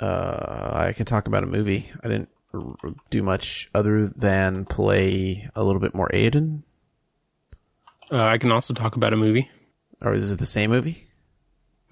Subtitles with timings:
[0.00, 1.90] Uh, I can talk about a movie.
[2.02, 2.74] I didn't r-
[3.10, 6.62] do much other than play a little bit more Aiden.
[8.10, 9.50] Uh, I can also talk about a movie.
[10.02, 11.08] Or is it the same movie?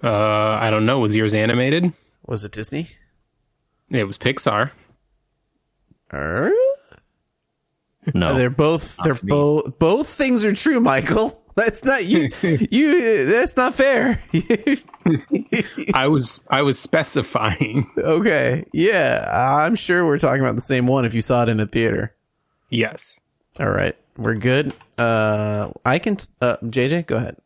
[0.03, 0.99] Uh, I don't know.
[0.99, 1.93] Was yours animated?
[2.27, 2.89] Was it Disney?
[3.91, 4.73] It was Pixar.
[6.13, 6.53] Er?
[8.15, 8.35] No.
[8.35, 8.97] They're both.
[9.03, 9.79] They're both.
[9.79, 11.42] Both things are true, Michael.
[11.55, 12.31] That's not you.
[12.71, 13.27] you.
[13.27, 14.23] That's not fair.
[15.95, 17.91] I was I was specifying.
[17.99, 18.65] okay.
[18.73, 21.05] Yeah, I'm sure we're talking about the same one.
[21.05, 22.15] If you saw it in a theater.
[22.71, 23.19] Yes.
[23.61, 24.73] All right, we're good.
[24.97, 26.17] Uh, I can.
[26.17, 27.37] T- uh, JJ, go ahead.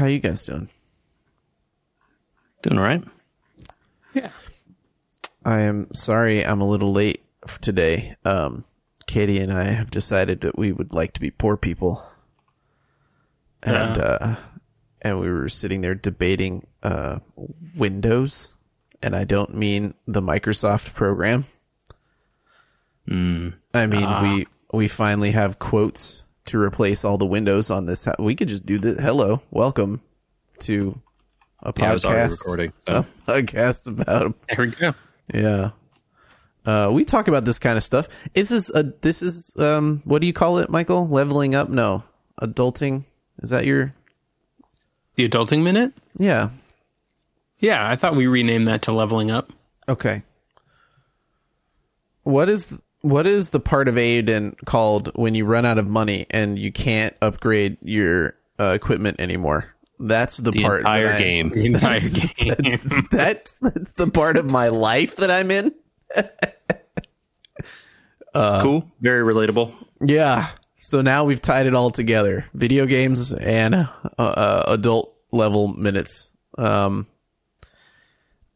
[0.00, 0.70] How you guys doing?
[2.62, 3.04] Doing all right.
[4.14, 4.30] Yeah.
[5.44, 8.16] I am sorry I'm a little late f- today.
[8.24, 8.64] Um,
[9.06, 12.02] Katie and I have decided that we would like to be poor people.
[13.62, 14.36] And uh
[15.02, 17.18] and we were sitting there debating uh
[17.76, 18.54] Windows
[19.02, 21.44] and I don't mean the Microsoft program.
[23.06, 23.52] Mm.
[23.74, 28.06] I mean we we finally have quotes to replace all the windows on this.
[28.18, 30.00] We could just do the hello, welcome
[30.60, 31.00] to
[31.62, 32.38] a Yeah, I was already podcast.
[32.44, 32.72] recording.
[32.86, 34.94] A podcast about There we go.
[35.32, 35.70] yeah.
[36.66, 38.06] Uh, we talk about this kind of stuff.
[38.34, 41.08] Is this a this is um what do you call it, Michael?
[41.08, 41.68] Leveling up?
[41.70, 42.02] No.
[42.42, 43.04] Adulting?
[43.42, 43.94] Is that your
[45.16, 45.92] The adulting minute?
[46.18, 46.50] Yeah.
[47.58, 49.52] Yeah, I thought we renamed that to leveling up.
[49.88, 50.22] Okay.
[52.22, 56.26] What is what is the part of Aiden called when you run out of money
[56.30, 59.74] and you can't upgrade your uh, equipment anymore?
[59.98, 61.50] That's the, The part entire that I- game.
[61.50, 62.54] The entire That's, game.
[62.58, 65.74] that's, that's that's the part of my life that I'm in.
[68.34, 68.90] cool.
[69.00, 69.72] Very relatable.
[70.00, 70.48] Yeah.
[70.80, 73.86] So now we've tied it all together: video games and uh,
[74.18, 76.32] uh, adult level minutes.
[76.56, 77.06] Um,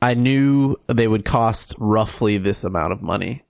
[0.00, 3.42] I knew they would cost roughly this amount of money,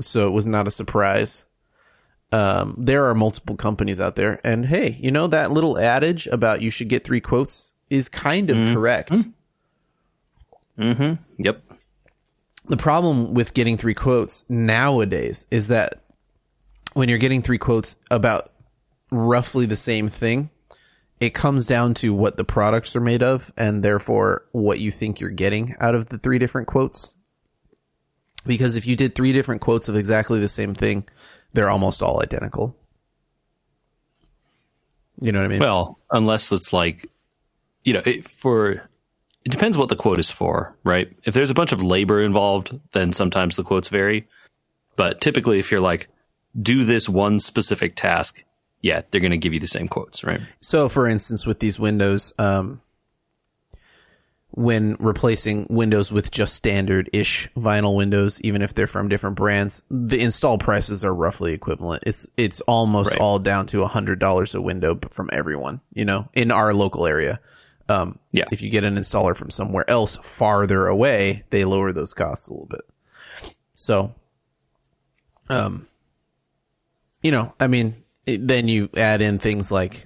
[0.00, 1.44] so it was not a surprise.
[2.32, 6.60] Um, there are multiple companies out there, and hey, you know that little adage about
[6.60, 9.12] you should get three quotes is kind of correct.
[11.38, 11.62] Yep.
[12.68, 16.02] the problem with getting three quotes nowadays is that
[16.94, 18.52] when you're getting three quotes about
[19.10, 20.50] roughly the same thing,
[21.20, 25.20] it comes down to what the products are made of and therefore what you think
[25.20, 27.14] you're getting out of the three different quotes.
[28.46, 31.04] Because if you did three different quotes of exactly the same thing,
[31.52, 32.76] they're almost all identical.
[35.20, 35.60] You know what I mean?
[35.60, 37.10] Well, unless it's like,
[37.84, 38.88] you know, it, for
[39.44, 41.08] it depends what the quote is for, right?
[41.24, 44.28] If there's a bunch of labor involved, then sometimes the quotes vary.
[44.96, 46.08] But typically, if you're like,
[46.60, 48.42] do this one specific task,
[48.82, 50.40] yeah, they're going to give you the same quotes, right?
[50.60, 52.80] So, for instance, with these windows, um,
[54.56, 60.18] when replacing windows with just standard-ish vinyl windows, even if they're from different brands, the
[60.18, 62.02] install prices are roughly equivalent.
[62.06, 63.20] It's it's almost Right.
[63.20, 65.82] all down to a hundred dollars a window from everyone.
[65.92, 67.38] You know, in our local area.
[67.88, 68.46] Um, Yeah.
[68.50, 72.52] If you get an installer from somewhere else farther away, they lower those costs a
[72.52, 72.80] little bit.
[73.74, 74.14] So,
[75.48, 75.86] um,
[77.22, 77.94] you know, I mean,
[78.24, 80.05] it, then you add in things like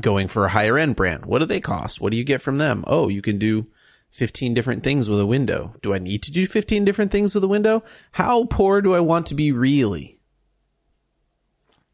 [0.00, 1.26] going for a higher end brand.
[1.26, 2.00] What do they cost?
[2.00, 2.84] What do you get from them?
[2.86, 3.66] Oh, you can do
[4.10, 5.74] 15 different things with a window.
[5.82, 7.82] Do I need to do 15 different things with a window?
[8.12, 10.18] How poor do I want to be really?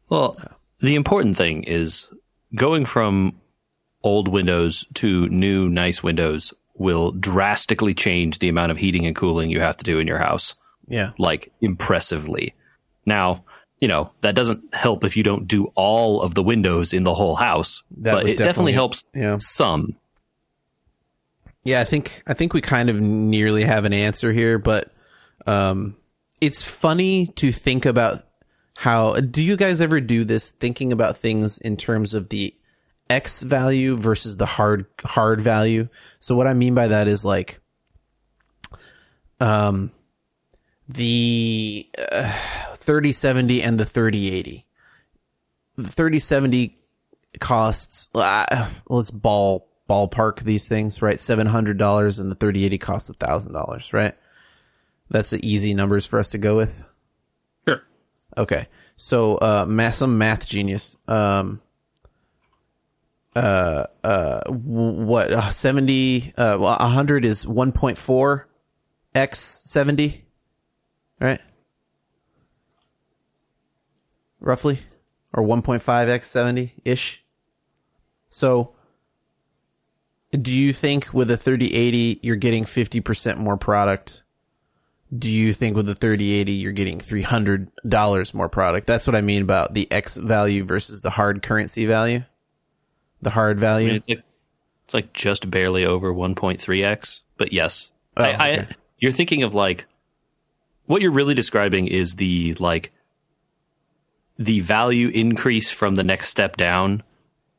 [0.09, 0.35] Well,
[0.79, 2.07] the important thing is
[2.55, 3.35] going from
[4.03, 9.49] old windows to new nice windows will drastically change the amount of heating and cooling
[9.49, 10.55] you have to do in your house,
[10.87, 11.11] Yeah.
[11.17, 12.55] like impressively.
[13.05, 13.43] Now,
[13.81, 17.13] you know, that doesn't help if you don't do all of the windows in the
[17.13, 19.37] whole house, That but it definitely definitely- helps yeah.
[19.39, 19.95] some.
[21.63, 24.91] Yeah, I think I think we kind of nearly have an answer here, but
[25.47, 25.95] um
[26.41, 28.25] it's funny to think about
[28.75, 32.55] how do you guys ever do this thinking about things in terms of the
[33.09, 35.89] x value versus the hard hard value?
[36.19, 37.59] So what I mean by that is like
[39.39, 39.91] um
[40.87, 44.65] the uh, 3070 and the 3080.
[45.75, 46.75] The 3070
[47.39, 52.79] costs uh, let's ball ballpark these things right seven hundred dollars and the thirty eighty
[52.79, 54.15] costs a thousand dollars right
[55.11, 56.83] that's the easy numbers for us to go with
[57.67, 57.83] Sure.
[58.35, 61.61] okay so uh math, some math genius um
[63.35, 66.33] uh, uh, what uh, seventy?
[66.35, 68.49] Uh, well, hundred is one point four
[69.13, 70.25] x seventy,
[71.21, 71.39] right?
[74.39, 74.79] Roughly,
[75.33, 77.23] or one point five x seventy ish.
[78.29, 78.73] So,
[80.31, 84.23] do you think with a thirty eighty you're getting fifty percent more product?
[85.17, 88.87] Do you think with the thirty eighty you're getting three hundred dollars more product?
[88.87, 92.23] That's what I mean about the X value versus the hard currency value
[93.21, 93.87] the hard I value.
[93.87, 94.23] mean, it's, like,
[94.85, 97.91] it's like just barely over 1.3x, but yes.
[98.17, 99.85] Oh, I, I, you're thinking of like
[100.85, 102.91] what you're really describing is the like
[104.39, 107.03] the value increase from the next step down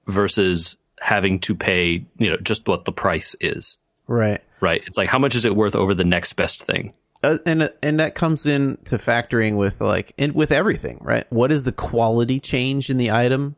[0.07, 3.77] versus having to pay, you know, just what the price is.
[4.09, 4.43] right.
[4.63, 4.83] Right?
[4.87, 6.93] It's like how much is it worth over the next best thing?
[7.23, 11.25] Uh, and and that comes in to factoring with like in, with everything, right?
[11.31, 13.57] What is the quality change in the item?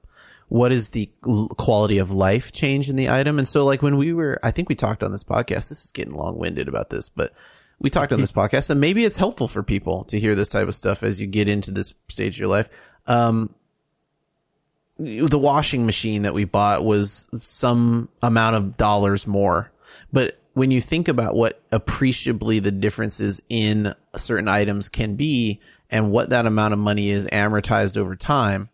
[0.49, 1.11] What is the
[1.57, 3.39] quality of life change in the item?
[3.39, 5.71] And so, like when we were, I think we talked on this podcast.
[5.71, 7.33] This is getting long winded about this, but
[7.81, 10.69] we talked on this podcast, and maybe it's helpful for people to hear this type
[10.69, 12.69] of stuff as you get into this stage of your life.
[13.07, 13.55] Um,
[14.99, 19.73] the washing machine that we bought was some amount of dollars more.
[20.13, 25.61] But when you think about what appreciably the differences in certain items can be
[25.91, 28.69] and what that amount of money is amortized over time,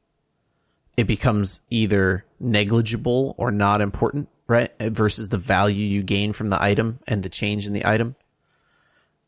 [0.97, 4.73] it becomes either negligible or not important, right?
[4.81, 8.17] Versus the value you gain from the item and the change in the item.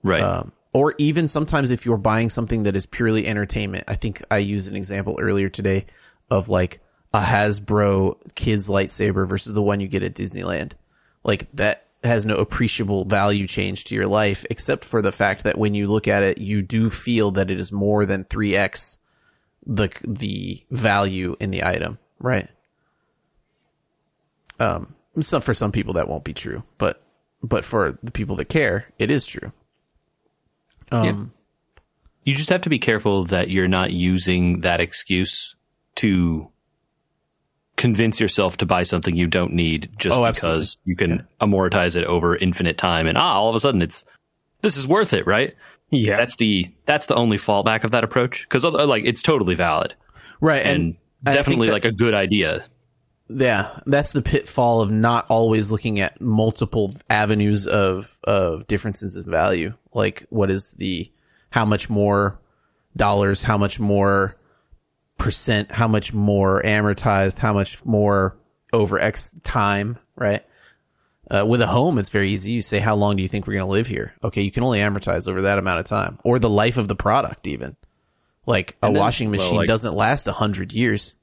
[0.03, 0.23] Right.
[0.23, 3.85] Um, or even sometimes if you're buying something that is purely entertainment.
[3.89, 5.87] I think I used an example earlier today
[6.31, 6.81] of like
[7.13, 10.73] a Hasbro kids lightsaber versus the one you get at Disneyland.
[11.25, 15.59] Like that has no appreciable value change to your life except for the fact that
[15.59, 18.99] when you look at it, you do feel that it is more than 3x
[19.67, 22.49] the the value in the item, right?
[24.59, 27.03] Um, some for some people that won't be true, but
[27.43, 29.53] but for the people that care, it is true.
[30.91, 31.33] Um,
[32.25, 35.55] you just have to be careful that you're not using that excuse
[35.97, 36.51] to
[37.77, 42.05] convince yourself to buy something you don't need just Oh, because you can amortize it
[42.05, 43.07] over infinite time.
[43.07, 44.05] And ah all of a sudden it's
[44.61, 45.55] this is worth it right?
[45.89, 46.19] Yeah.
[46.19, 48.47] that's the that's the only fallback of that approach?
[48.49, 49.95] Because like it's totally valid.
[50.43, 50.97] Right, and,
[51.27, 52.65] and, definitely that- like a good idea
[53.33, 59.31] yeah, that's the pitfall of not always looking at multiple avenues of of differences in
[59.31, 59.75] value.
[59.93, 61.11] Like, what is the
[61.51, 62.41] how much more
[62.97, 64.37] dollars, how much more
[65.19, 68.37] percent, how much more amortized, how much more
[68.73, 70.45] over X time, right?
[71.31, 72.51] Uh, with a home, it's very easy.
[72.53, 74.15] You say, how long do you think we're going to live here?
[74.25, 76.97] Okay, you can only amortize over that amount of time, or the life of the
[76.97, 77.77] product, even.
[78.47, 81.15] Like a then- washing well, machine like- doesn't last a hundred years.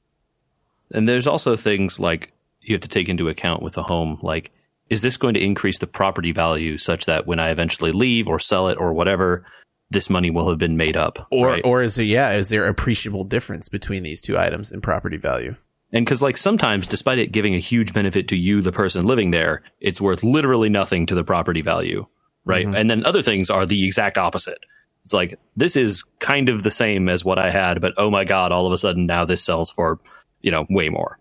[0.92, 4.50] And there's also things like you have to take into account with a home, like,
[4.90, 8.38] is this going to increase the property value such that when I eventually leave or
[8.38, 9.44] sell it or whatever,
[9.90, 11.26] this money will have been made up?
[11.30, 11.62] Or right?
[11.64, 12.32] or is it yeah?
[12.32, 15.56] Is there appreciable difference between these two items in property value?
[15.92, 19.30] and because like sometimes, despite it giving a huge benefit to you, the person living
[19.30, 22.06] there, it's worth literally nothing to the property value,
[22.44, 22.66] right?
[22.66, 22.76] Mm-hmm.
[22.76, 24.58] And then other things are the exact opposite.
[25.04, 28.24] It's like this is kind of the same as what I had, but oh my
[28.24, 29.98] god, all of a sudden now this sells for
[30.42, 31.18] you know way more.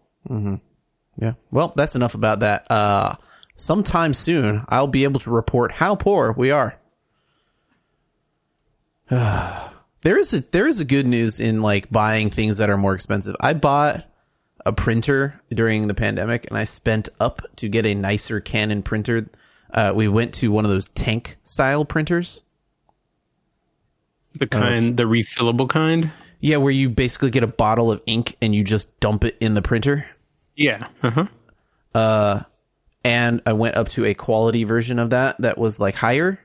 [1.19, 1.33] Yeah.
[1.51, 2.69] Well, that's enough about that.
[2.69, 3.15] Uh,
[3.55, 6.77] sometime soon, I'll be able to report how poor we are.
[9.09, 12.93] there is a there is a good news in like buying things that are more
[12.93, 13.36] expensive.
[13.39, 14.05] I bought
[14.65, 19.29] a printer during the pandemic, and I spent up to get a nicer Canon printer.
[19.74, 22.41] Uh, we went to one of those tank style printers.
[24.36, 26.12] the kind, the refillable kind.
[26.39, 29.53] Yeah, where you basically get a bottle of ink and you just dump it in
[29.53, 30.06] the printer.
[30.56, 30.88] Yeah.
[31.03, 31.27] Uh
[31.94, 32.44] huh.
[33.03, 36.39] and I went up to a quality version of that that was like higher.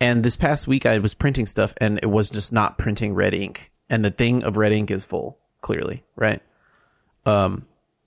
[0.00, 3.34] And this past week I was printing stuff and it was just not printing red
[3.34, 3.70] ink.
[3.88, 6.42] And the thing of red ink is full, clearly, right?
[7.26, 7.66] Um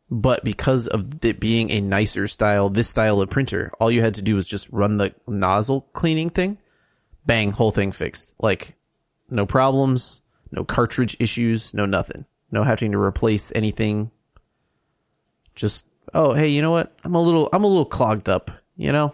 [0.09, 4.13] but because of it being a nicer style, this style of printer, all you had
[4.15, 6.57] to do was just run the nozzle cleaning thing.
[7.25, 8.35] Bang, whole thing fixed.
[8.39, 8.75] Like
[9.29, 12.25] no problems, no cartridge issues, no nothing.
[12.51, 14.11] No having to replace anything.
[15.55, 16.93] Just oh hey you know what?
[17.03, 19.13] I'm a little i'm a little clogged up you know?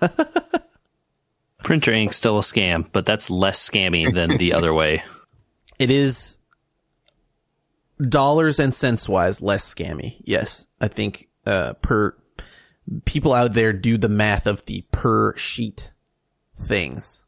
[1.64, 5.02] Printer ink's still a scam, but that's less scammy than the other way.
[5.78, 6.36] it is
[8.00, 10.66] dollars and cents wise less scammy yes.
[10.80, 12.16] I think uh per
[13.04, 15.92] people out there do the math of the per sheet
[16.56, 17.24] things.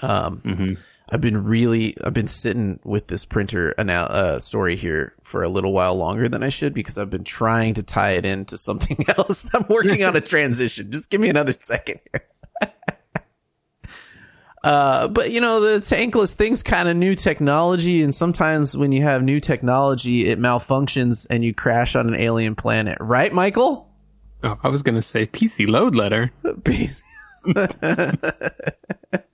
[0.00, 0.78] Um
[1.12, 5.48] I've been really I've been sitting with this printer anal- uh, story here for a
[5.48, 9.04] little while longer than I should because I've been trying to tie it into something
[9.18, 9.48] else.
[9.52, 10.92] I'm working on a transition.
[10.92, 12.24] Just give me another second here.
[14.62, 19.02] Uh, but you know, the tankless thing's kind of new technology, and sometimes when you
[19.02, 23.88] have new technology, it malfunctions and you crash on an alien planet, right, Michael?
[24.42, 26.30] Oh, I was gonna say PC load letter.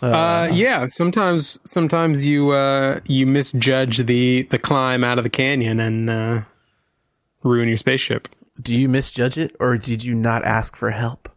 [0.00, 5.80] Uh, yeah, sometimes sometimes you uh, you misjudge the the climb out of the canyon
[5.80, 6.40] and uh,
[7.42, 8.28] ruin your spaceship.
[8.60, 11.28] Do you misjudge it, or did you not ask for help?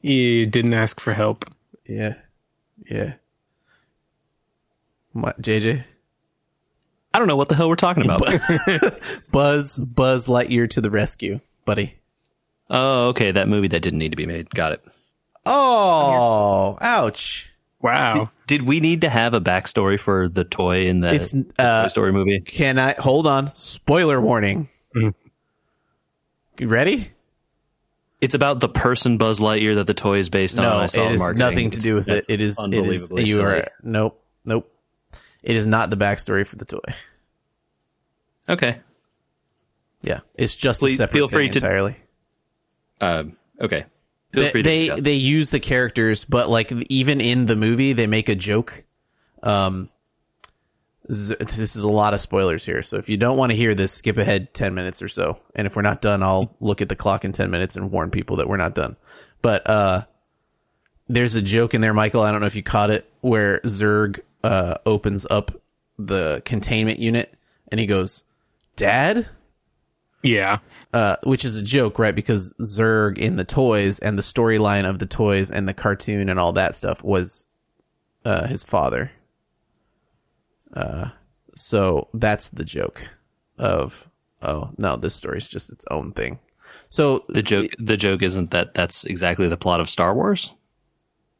[0.00, 1.44] You didn't ask for help.
[1.86, 2.14] Yeah,
[2.90, 3.14] yeah.
[5.12, 5.84] What, JJ?
[7.14, 8.22] I don't know what the hell we're talking about.
[9.30, 11.96] Buzz, Buzz Lightyear to the rescue, buddy.
[12.70, 14.48] oh, okay, that movie that didn't need to be made.
[14.50, 14.84] Got it.
[15.44, 17.50] Oh, ouch.
[17.80, 18.30] Wow.
[18.46, 21.88] Did we need to have a backstory for the toy in the It's uh, Toy
[21.88, 22.40] Story movie?
[22.40, 23.52] Can I hold on?
[23.54, 24.68] Spoiler warning.
[24.94, 25.14] Mhm.
[26.60, 27.10] You ready?
[28.20, 30.64] It's about the person Buzz Lightyear that the toy is based on.
[30.64, 32.12] No, I it saw the has nothing to do with it.
[32.12, 32.52] That's It is.
[32.52, 32.58] It is.
[32.58, 34.70] unbelievably You are nope, nope.
[35.42, 36.78] It is not the backstory for the toy.
[38.48, 38.78] Okay.
[40.02, 41.96] Yeah, it's just Please a separate feel free thing to- entirely.
[43.00, 43.86] Um, okay.
[44.32, 47.92] Feel They free to they, they use the characters, but like even in the movie,
[47.92, 48.84] they make a joke.
[49.42, 49.90] Um,
[51.04, 53.92] this is a lot of spoilers here, so if you don't want to hear this,
[53.92, 55.38] skip ahead ten minutes or so.
[55.54, 58.10] And if we're not done, I'll look at the clock in ten minutes and warn
[58.10, 58.96] people that we're not done.
[59.42, 60.04] But uh,
[61.08, 62.22] there's a joke in there, Michael.
[62.22, 65.50] I don't know if you caught it, where Zurg uh, opens up
[65.98, 67.34] the containment unit
[67.70, 68.24] and he goes,
[68.76, 69.28] "Dad."
[70.22, 70.58] Yeah.
[70.92, 72.14] Uh, which is a joke, right?
[72.14, 76.38] Because Zurg in the toys and the storyline of the toys and the cartoon and
[76.38, 77.46] all that stuff was
[78.24, 79.10] uh, his father.
[80.74, 81.08] Uh,
[81.56, 83.06] so that's the joke
[83.58, 84.08] of
[84.42, 86.38] oh no, this story's just its own thing.
[86.88, 90.50] So the joke the joke isn't that that's exactly the plot of Star Wars.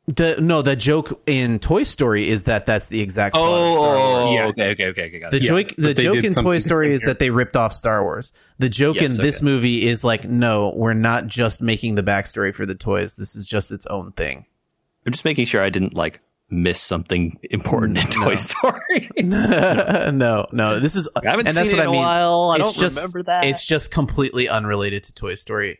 [0.09, 3.97] The no, the joke in Toy Story is that that's the exact plot of Star
[3.97, 4.32] oh, Wars.
[4.32, 4.47] Yeah.
[4.47, 5.42] okay, okay, okay, okay, got The it.
[5.42, 8.32] joke, the joke in Toy Story is that they ripped off Star Wars.
[8.59, 9.44] The joke Yes, in this okay.
[9.44, 13.14] movie is like, no, we're not just making the backstory for the toys.
[13.14, 14.44] This is just its own thing.
[15.06, 19.09] I'm just making sure I didn't like miss something important in mm, Toy Story.
[19.18, 20.80] no, no.
[20.80, 22.02] This is, I haven't and that's seen what it I in a mean.
[22.02, 22.50] while.
[22.50, 23.44] I It's don't just, remember that.
[23.44, 25.78] It's just completely unrelated to Toy Story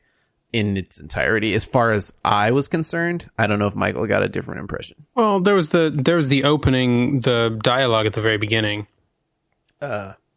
[0.53, 1.55] in its entirety.
[1.55, 5.07] As far as I was concerned, I don't know if Michael got a different impression.
[5.15, 8.87] Well, there was the there was the opening, the dialogue at the very beginning.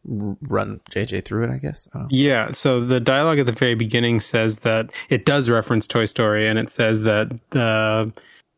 [0.07, 1.87] Run JJ through it, I guess.
[1.93, 2.05] I.
[2.09, 6.47] Yeah, so the dialogue at the very beginning says that it does reference Toy Story,
[6.47, 8.05] and it says that uh,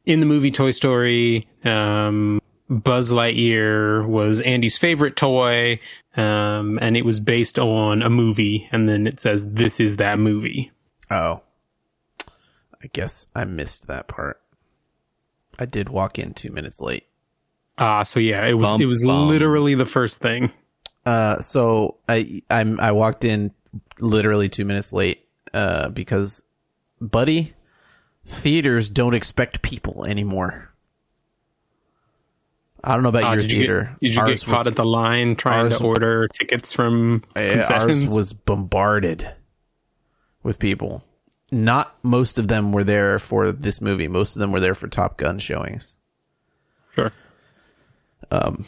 [0.05, 5.79] in the movie Toy Story, um, Buzz Lightyear was Andy's favorite toy,
[6.17, 10.19] um, and it was based on a movie, and then it says this is that
[10.19, 10.71] movie.
[11.09, 11.41] Oh,
[12.83, 14.41] I guess I missed that part.
[15.59, 17.05] I did walk in two minutes late.
[17.77, 19.27] Ah, so yeah, it was Bum, it was bum.
[19.27, 20.51] literally the first thing.
[21.05, 23.51] Uh, so I I'm I walked in
[23.99, 25.23] literally two minutes late.
[25.53, 26.43] Uh, because,
[26.99, 27.53] buddy,
[28.25, 30.71] theaters don't expect people anymore.
[32.83, 33.83] I don't know about Ah, your did you theater.
[33.83, 36.73] get, did you Ours get caught was- at the line trying ours- to order tickets
[36.73, 38.05] from Yeah, concessions?
[38.05, 39.33] ours was bombarded
[40.43, 41.03] with people.
[41.51, 44.07] Not most of them were there for this movie.
[44.07, 45.95] Most of them were there for Top Gun showings.
[46.93, 47.11] sure.
[48.29, 48.65] Um,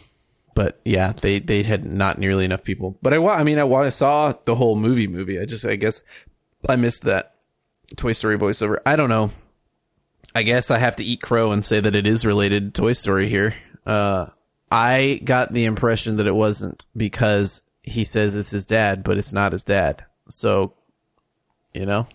[0.55, 2.97] but yeah, they they had not nearly enough people.
[3.01, 5.39] But I I mean I, I saw the whole movie movie.
[5.39, 6.01] I just I guess
[6.67, 7.35] I missed that
[7.95, 8.77] Toy Story voiceover.
[8.85, 9.31] I don't know.
[10.35, 12.93] I guess I have to eat crow and say that it is related to Toy
[12.93, 13.55] Story here.
[13.85, 14.27] Uh,
[14.71, 19.33] I got the impression that it wasn't because he says it's his dad, but it's
[19.33, 20.05] not his dad.
[20.29, 20.73] So,
[21.73, 22.07] you know,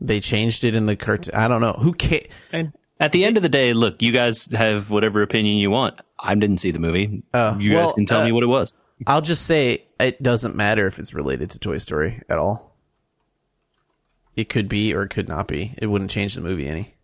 [0.00, 1.34] they changed it in the cartoon.
[1.34, 4.46] I don't know who ca- And at the end of the day, look, you guys
[4.52, 6.00] have whatever opinion you want.
[6.18, 7.22] I didn't see the movie.
[7.32, 8.72] Uh, you well, guys can tell uh, me what it was.
[9.06, 12.74] I'll just say it doesn't matter if it's related to Toy Story at all.
[14.36, 15.74] It could be or it could not be.
[15.78, 16.94] It wouldn't change the movie any.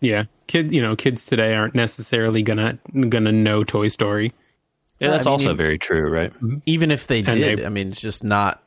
[0.00, 0.74] Yeah, kid.
[0.74, 2.78] You know, kids today aren't necessarily gonna
[3.08, 4.32] gonna know Toy Story.
[5.00, 6.32] Yeah, that's I mean, also you- very true, right?
[6.66, 8.62] Even if they did, they- I mean, it's just not.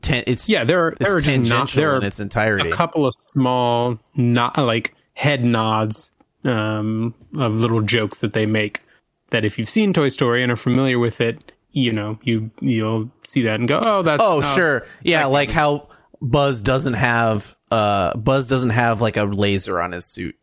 [0.00, 2.70] Ten, it's Yeah, there are there are just not there are in its entirety.
[2.70, 6.10] a couple of small not like head nods
[6.44, 8.82] um, of little jokes that they make.
[9.30, 13.10] That if you've seen Toy Story and are familiar with it, you know you you'll
[13.24, 15.88] see that and go, oh, that's oh, uh, sure, yeah, like how
[16.20, 20.36] Buzz doesn't have uh, Buzz doesn't have like a laser on his suit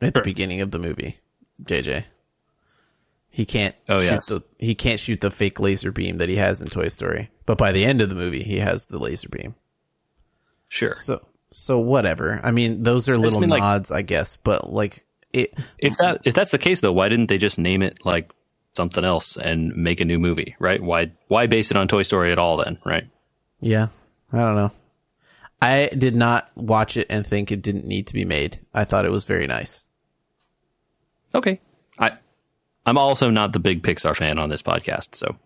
[0.00, 1.18] at the beginning of the movie.
[1.62, 2.04] JJ,
[3.30, 3.74] he can't.
[3.88, 4.26] Oh, shoot yes.
[4.26, 7.30] the, he can't shoot the fake laser beam that he has in Toy Story.
[7.46, 9.54] But by the end of the movie, he has the laser beam.
[10.68, 10.94] Sure.
[10.96, 12.40] So so whatever.
[12.42, 14.36] I mean, those are little mean, like- nods, I guess.
[14.36, 17.82] But like it, If that if that's the case though, why didn't they just name
[17.82, 18.32] it like
[18.72, 20.82] something else and make a new movie, right?
[20.82, 23.08] Why why base it on Toy Story at all then, right?
[23.60, 23.88] Yeah,
[24.32, 24.72] I don't know.
[25.62, 28.60] I did not watch it and think it didn't need to be made.
[28.72, 29.84] I thought it was very nice.
[31.34, 31.60] Okay.
[32.86, 35.36] I I'm also not the big Pixar fan on this podcast, so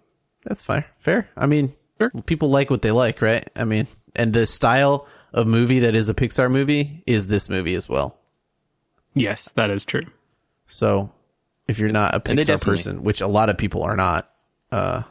[0.44, 0.84] That's fine.
[0.98, 1.28] Fair.
[1.36, 2.10] I mean, Sure.
[2.26, 3.48] people like what they like, right?
[3.54, 3.86] I mean,
[4.16, 8.18] and the style of movie that is a Pixar movie is this movie as well.
[9.14, 10.04] Yes, that is true.
[10.66, 11.12] So,
[11.68, 14.28] if you're not a Pixar person, which a lot of people are not,
[14.72, 15.02] uh,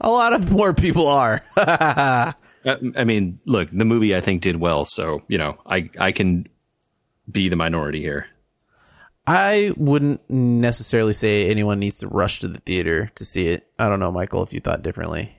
[0.00, 1.42] a lot of more people are.
[1.56, 2.34] I,
[2.96, 6.46] I mean, look, the movie I think did well, so you know, I I can
[7.30, 8.26] be the minority here.
[9.26, 13.66] I wouldn't necessarily say anyone needs to rush to the theater to see it.
[13.78, 15.36] I don't know, Michael, if you thought differently.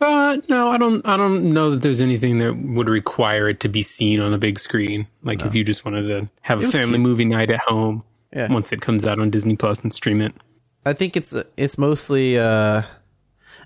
[0.00, 1.06] Uh, no, I don't.
[1.08, 4.38] I don't know that there's anything that would require it to be seen on a
[4.38, 5.06] big screen.
[5.22, 7.00] Like if you just wanted to have a family cute.
[7.00, 8.52] movie night at home Yeah.
[8.52, 10.34] once it comes out on Disney Plus and stream it.
[10.84, 12.82] I think it's it's mostly uh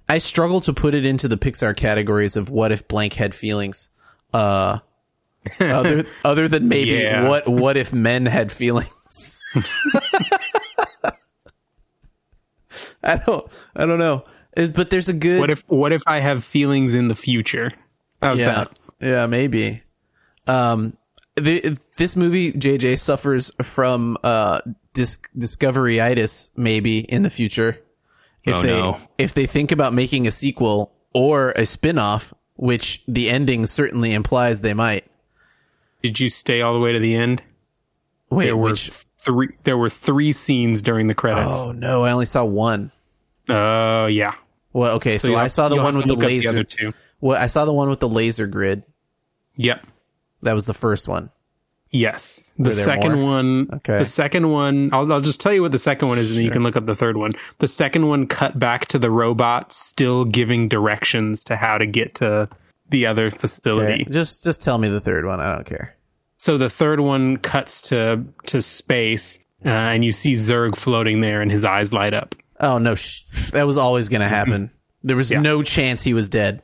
[0.08, 3.90] I struggle to put it into the Pixar categories of what if blank had feelings.
[4.32, 4.78] Uh
[5.60, 7.28] other other than maybe Yeah.
[7.28, 9.38] what what if men had feelings.
[13.02, 14.24] I don't I don't know.
[14.56, 17.72] Is- But there's a good What if What if I have feelings in the future?
[18.22, 18.78] How's yeah, that?
[19.00, 19.82] yeah, maybe.
[20.46, 20.96] Um,
[21.36, 24.60] the, this movie JJ suffers from uh
[24.92, 27.78] dis- discoveryitis maybe in the future.
[28.44, 28.98] If Oh, they no.
[29.18, 34.60] if they think about making a sequel or a spin-off, which the ending certainly implies
[34.60, 35.06] they might.
[36.02, 37.42] Did you stay all the way to the end?
[38.30, 39.48] Wait, There were which three.
[39.64, 41.58] There were three scenes during the credits.
[41.58, 42.92] Oh no, I only saw one.
[43.48, 44.34] Oh, yeah.
[44.72, 46.50] Well, okay, so, you'll I saw the one with the laser.
[46.50, 46.92] other two.
[47.20, 48.84] well, I saw the one with the laser grid.
[49.56, 49.84] Yep.
[50.42, 51.30] That was the first one.
[51.90, 52.48] Yes.
[52.56, 53.24] The second more?
[53.24, 53.68] one.
[53.74, 53.98] Okay.
[53.98, 54.90] The second one.
[54.92, 56.76] I'll, I'll just tell you what the second one is, and then you can look
[56.76, 57.32] up the third one.
[57.58, 62.14] The second one cut back to the robot still giving directions to how to get
[62.16, 62.48] to
[62.90, 64.06] the other facility.
[64.10, 65.40] Just just tell me the third one.
[65.40, 65.96] I don't care.
[66.36, 71.40] So the third one cuts to to space, uh, and you see Zurg floating there,
[71.42, 72.34] and his eyes light up.
[72.60, 73.22] Oh no, sh-
[73.52, 74.70] that was always going to happen.
[75.02, 75.40] There was Yeah.
[75.40, 76.62] no chance he was dead.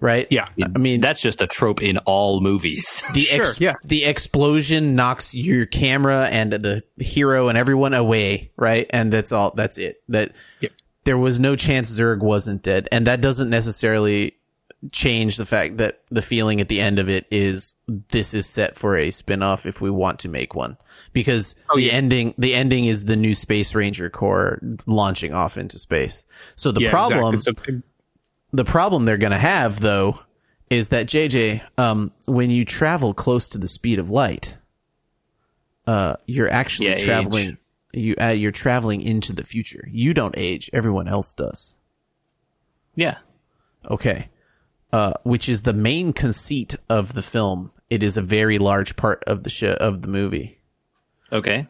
[0.00, 0.26] Right?
[0.30, 0.48] Yeah.
[0.74, 3.04] I mean, That's just a trope in all movies.
[3.12, 3.74] the Sure, yeah.
[3.84, 8.86] the explosion knocks your camera and the hero and everyone away, right?
[8.90, 9.52] And that's all.
[9.54, 10.02] That's it.
[10.08, 10.72] That Yep.
[11.04, 14.34] there was no chance Zurg wasn't dead, and that doesn't necessarily
[14.90, 17.74] change the fact that the feeling at the end of it is
[18.08, 20.76] this is set for a spin-off if we want to make one
[21.12, 21.92] because the yeah.
[21.92, 26.80] ending the ending is the new space ranger corps launching off into space so the
[26.82, 27.74] Yeah, problem exactly.
[27.76, 27.82] So-
[28.52, 30.18] the problem they're going to have though
[30.68, 34.58] is that JJ um when you travel close to the speed of light
[35.86, 37.04] uh you're actually Yeah, age.
[37.04, 37.58] traveling
[37.92, 41.74] you uh, you're traveling into the future you don't age everyone else does
[42.96, 43.18] yeah.
[43.90, 44.28] Okay.
[44.92, 47.70] Uh, which is the main conceit of the film.
[47.88, 50.58] It is a very large part of the show of the movie.
[51.32, 51.66] Okay.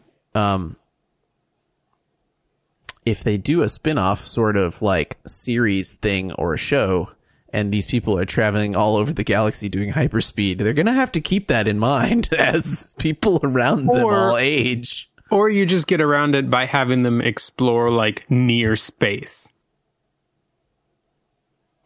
[3.05, 7.11] If they do a spin-off sort of like series thing or a show
[7.53, 11.13] and these people are traveling all over the galaxy doing hyperspeed, they're going to have
[11.13, 15.11] to keep that in mind as people around them all age.
[15.31, 19.49] or you just get around it by having them explore like near space.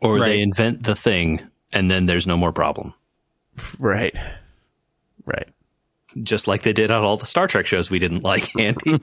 [0.00, 0.26] Or Right.
[0.28, 1.40] they invent the thing
[1.72, 2.94] and then there's no more problem.
[3.78, 4.14] Right.
[5.24, 5.48] Right.
[6.22, 9.00] Just like they did on all the Star Trek shows we didn't like, Andy.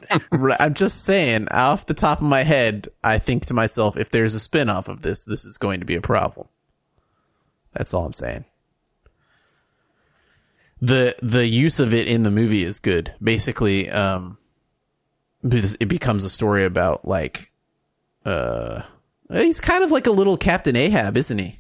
[0.59, 4.33] I'm just saying, off the top of my head, I think to myself, if there's
[4.33, 6.47] a spin off of this, this is going to be a problem.
[7.73, 8.45] That's all I'm saying.
[10.81, 13.13] The the use of it in the movie is good.
[13.21, 14.37] Basically, um
[15.43, 17.51] it becomes a story about like
[18.25, 18.81] uh
[19.41, 21.59] he's kind of like a little Captain Ahab, isn't he?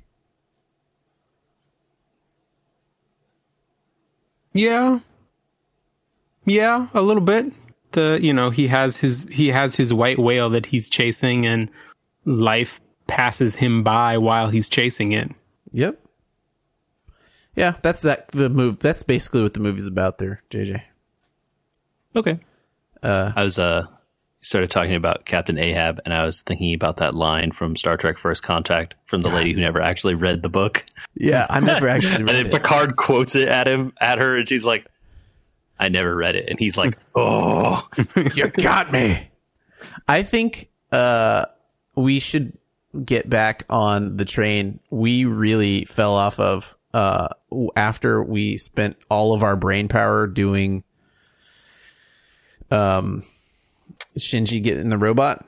[4.53, 4.99] Yeah.
[6.45, 7.53] Yeah, a little bit.
[7.91, 11.69] The you know, he has his he has his white whale that he's chasing and
[12.25, 15.31] life passes him by while he's chasing it.
[15.71, 15.99] Yep.
[17.55, 20.81] Yeah, that's that the move that's basically what the movie's about there, JJ.
[22.15, 22.39] okay.
[23.01, 23.85] Uh, I was uh
[24.43, 28.17] started talking about Captain Ahab, and I was thinking about that line from Star Trek:
[28.19, 32.21] First Contact from the lady who never actually read the book, Yeah, I never actually
[32.21, 32.51] and read then it.
[32.51, 34.85] Picard quotes it at him at her, and she's like,
[35.79, 37.87] "I never read it," and he's like, "Oh,
[38.35, 39.29] you got me.
[40.07, 41.45] I think uh,
[41.95, 42.57] we should
[43.03, 47.29] get back on the train we really fell off of uh,
[47.75, 50.83] after we spent all of our brain power doing
[52.69, 53.23] um,
[54.17, 55.45] Shinji getting the robot.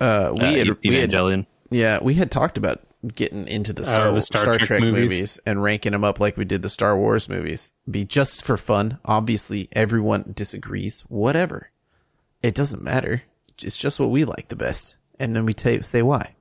[0.00, 2.80] Uh, we uh, had, we had Evangelion." yeah, we had talked about
[3.14, 5.02] getting into the Star, Oh, the Star, Star Trek, Trek movies.
[5.10, 5.40] movies.
[5.46, 7.72] and ranking them up like we did the Star Wars movies.
[7.90, 8.98] Be just for fun.
[9.04, 11.00] Obviously, everyone disagrees.
[11.08, 11.70] Whatever.
[12.42, 13.22] It doesn't matter.
[13.62, 16.34] It's just what we like the best, and then we ta say why.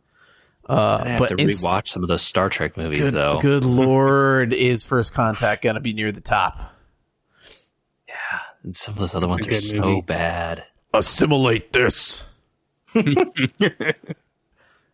[0.67, 3.39] Uh, I have but to ins- rewatch some of those Star Trek movies, Good, though.
[3.39, 6.73] good lord, is First Contact gonna be near the top?
[8.65, 10.01] And some of those other ones are good so movie.
[10.01, 10.63] bad.
[10.91, 12.23] Assimilate this.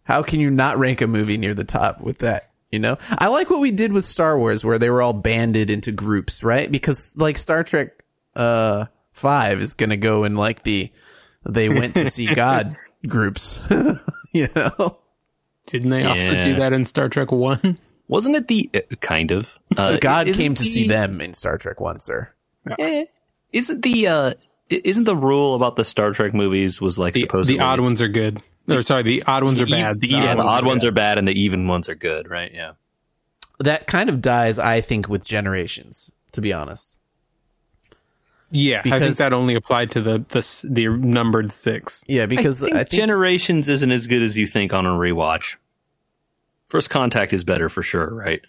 [0.04, 2.50] How can you not rank a movie near the top with that?
[2.70, 5.70] You know, I like what we did with Star Wars, where they were all banded
[5.70, 6.70] into groups, right?
[6.70, 8.04] Because like Star Trek
[8.36, 10.92] uh, Five is gonna go in like the
[11.46, 12.76] they went to see God
[13.08, 13.62] groups.
[14.34, 15.00] you know,
[15.68, 17.80] Didn't they also do that in Star Trek One?
[18.10, 21.80] Wasn't it the uh, kind of uh, God came to see them in Star Trek
[21.80, 22.34] One, sir.
[22.80, 23.06] Eh,
[23.52, 24.34] isn't the uh,
[24.70, 28.02] isn't the rule about the Star Trek movies was like The, supposedly the odd ones
[28.02, 28.42] are good.
[28.70, 30.00] Or sorry, the odd ones are E- bad.
[30.00, 32.30] The yeah, even the odd ones are are bad and the even ones are good,
[32.30, 32.52] right?
[32.54, 32.74] Yeah.
[33.60, 36.10] That kind of dies, I think, with Generations.
[36.34, 36.96] To be honest,
[38.52, 42.04] Yeah, I Because- think that only applied to the the the numbered six.
[42.08, 44.90] yeah, because I think, I think Generations isn't as good as you think on a
[44.92, 45.56] rewatch.
[46.68, 48.42] First Contact is better for sure, right?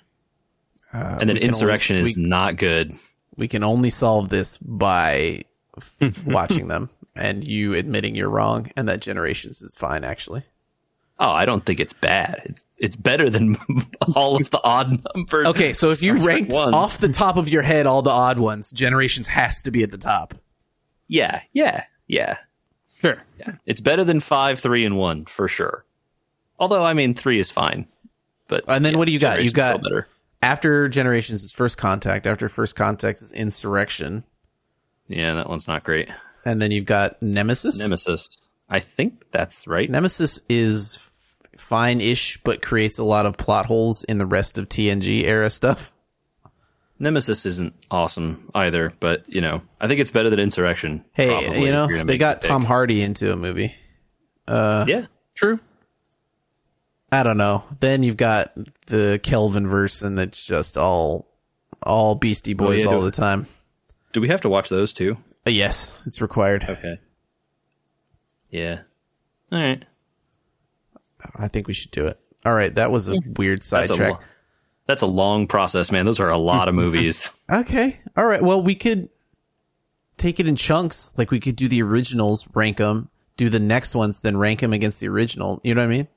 [0.92, 2.94] and then Uh, we Insurrection is not good.
[3.36, 5.42] We can only solve this by
[5.76, 10.42] f- watching them and you admitting you're wrong and that generations is fine actually
[11.20, 12.40] Oh, I don't think it's bad.
[12.46, 13.56] It's it's better than
[14.16, 15.46] all of the odd numbers.
[15.48, 16.74] okay so if you Star ranked one.
[16.74, 19.90] off the top of your head all the odd ones generations has to be at
[19.92, 20.34] the top
[21.08, 22.38] yeah, yeah, yeah,
[23.02, 23.22] Sure.
[23.38, 23.56] yeah.
[23.66, 25.84] It's better than five, three, and one for sure.
[26.58, 27.86] Although I mean, three is fine.
[28.48, 29.42] But And then yeah, what do you got?
[29.42, 30.08] You Generations is still got- better.
[30.42, 34.24] After generations is first contact after first contact is insurrection
[35.08, 36.08] Yeah, that one's not great.
[36.44, 38.28] and then you've got nemesis Nemesis.
[38.68, 39.88] I think that's right.
[39.90, 44.68] nemesis is f- fine-ish but creates a lot of plot holes in the rest of
[44.68, 45.92] tng era stuff
[46.98, 51.04] Nemesis isn't awesome either, but you know, I think it's better than Insurrection.
[51.14, 53.74] hey you know they got tom hardy into a movie
[54.46, 55.58] Uh, Yeah, True.
[57.12, 57.62] I don't know.
[57.80, 58.52] Then you've got
[58.86, 61.28] the Kelvin verse, and it's just all
[61.82, 63.46] all Beastie Boys yeah, all do- the time.
[64.12, 65.16] do we have to watch those too?
[65.46, 66.64] Uh, yes, it's required.
[66.68, 66.98] Okay.
[68.50, 68.80] Yeah.
[69.50, 69.84] All right.
[71.36, 72.18] I think we should do it.
[72.44, 74.12] All right, that was a weird That's sidetrack.
[74.14, 74.20] lo-
[74.86, 76.04] that's a long process, man.
[76.06, 77.30] Those are a lot of movies.
[77.50, 78.42] Okay, all right.
[78.42, 79.08] Well, we could
[80.16, 81.12] take it in chunks.
[81.16, 84.72] Like we could do the originals, rank them, do the next ones, then rank them
[84.72, 85.60] against the original.
[85.62, 86.08] You know what I mean?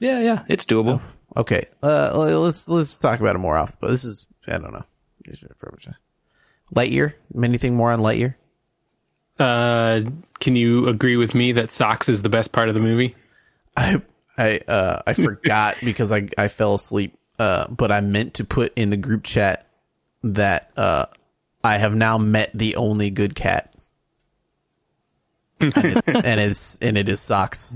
[0.00, 1.00] Yeah, yeah, it's doable.
[1.36, 1.66] Okay.
[1.82, 3.76] Uh, let's let's talk about it more often.
[3.80, 4.84] But this is I don't know.
[6.74, 7.14] Lightyear.
[7.40, 8.34] Anything more on Lightyear?
[9.38, 10.02] Uh,
[10.40, 13.14] can you agree with me that socks is the best part of the movie?
[13.76, 14.02] I
[14.36, 17.16] I uh I forgot because I I fell asleep.
[17.38, 19.66] Uh, but I meant to put in the group chat
[20.22, 21.06] that uh
[21.62, 23.74] I have now met the only good cat,
[25.60, 27.74] and, it's, and it's and it is socks.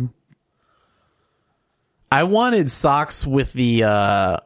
[2.14, 4.37] I wanted socks with the uh,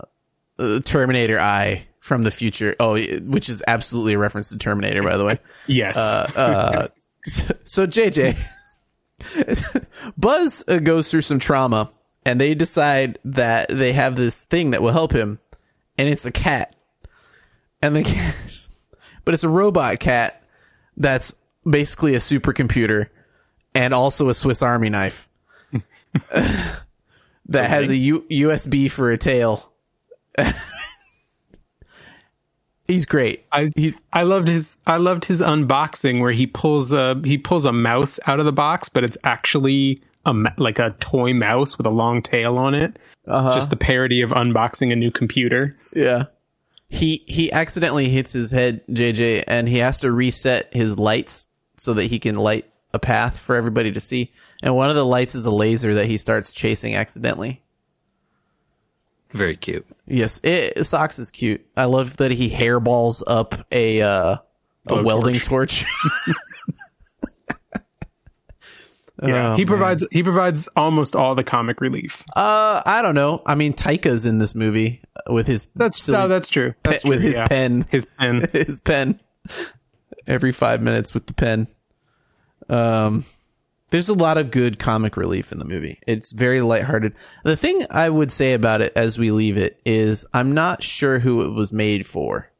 [0.59, 2.75] uh, Terminator eye from the future.
[2.81, 5.39] Oh, which is absolutely a reference to Terminator, by the way.
[5.67, 5.99] Yes.
[5.99, 6.89] Uh,
[7.27, 8.39] so JJ,
[10.17, 11.91] Buzz uh, goes through some trauma,
[12.25, 15.39] and they decide that they have this thing that will help him,
[15.99, 16.75] and it's a cat,
[17.83, 18.35] and the cat,
[19.27, 20.43] but it's a robot cat
[20.97, 21.35] that's
[21.69, 23.09] basically a supercomputer,
[23.75, 25.29] and also a Swiss Army knife
[27.49, 29.73] that has a U- USB for a tail.
[32.87, 33.45] He's great.
[33.53, 37.65] I He's I loved his I loved his unboxing where he pulls a he pulls
[37.67, 41.87] a mouse out of the box, but it's actually a like a toy mouse with
[41.87, 42.99] a long tail on it.
[43.27, 43.55] Uh-huh.
[43.55, 45.77] Just the parody of unboxing a new computer.
[45.95, 46.25] Yeah.
[46.89, 51.93] He he accidentally hits his head, JJ, and he has to reset his lights so
[51.93, 54.33] that he can light a path for everybody to see.
[54.63, 57.63] And one of the lights is a laser that he starts chasing accidentally.
[59.31, 59.87] Very cute.
[60.07, 61.65] Yes, it, Socks is cute.
[61.77, 64.41] I love that he hairballs up a uh, a
[64.87, 65.85] Blow welding torch.
[69.21, 69.67] Yeah, Oh, he man.
[69.67, 72.23] provides he provides almost all the comic relief.
[72.37, 73.43] Uh, I don't know.
[73.45, 76.73] I mean, Taika's in this movie with his That's silly no, that's true.
[76.85, 77.49] That's pe- with his yeah.
[77.49, 78.49] pen, His pen.
[78.53, 79.19] his pen
[80.29, 81.67] every five minutes with the pen.
[82.69, 83.25] Um,
[83.91, 85.99] there's a lot of good comic relief in the movie.
[86.07, 87.15] It's very lighthearted.
[87.45, 91.19] The thing I would say about it as we leave it is I'm not sure
[91.19, 92.51] who it was made for.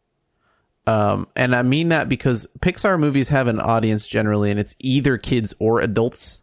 [0.87, 5.19] Um, and I mean that because Pixar movies have an audience generally, and it's either
[5.19, 6.43] kids or adults.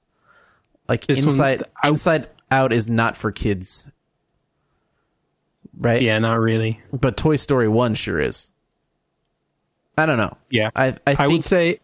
[0.87, 3.87] Like This one- Inside I- Inside Out is not for kids,
[5.75, 5.99] right?
[5.99, 6.79] Yeah, not really.
[6.93, 8.51] But Toy Story One sure is.
[9.97, 10.37] I don't know.
[10.51, 11.79] Yeah, I I, I would say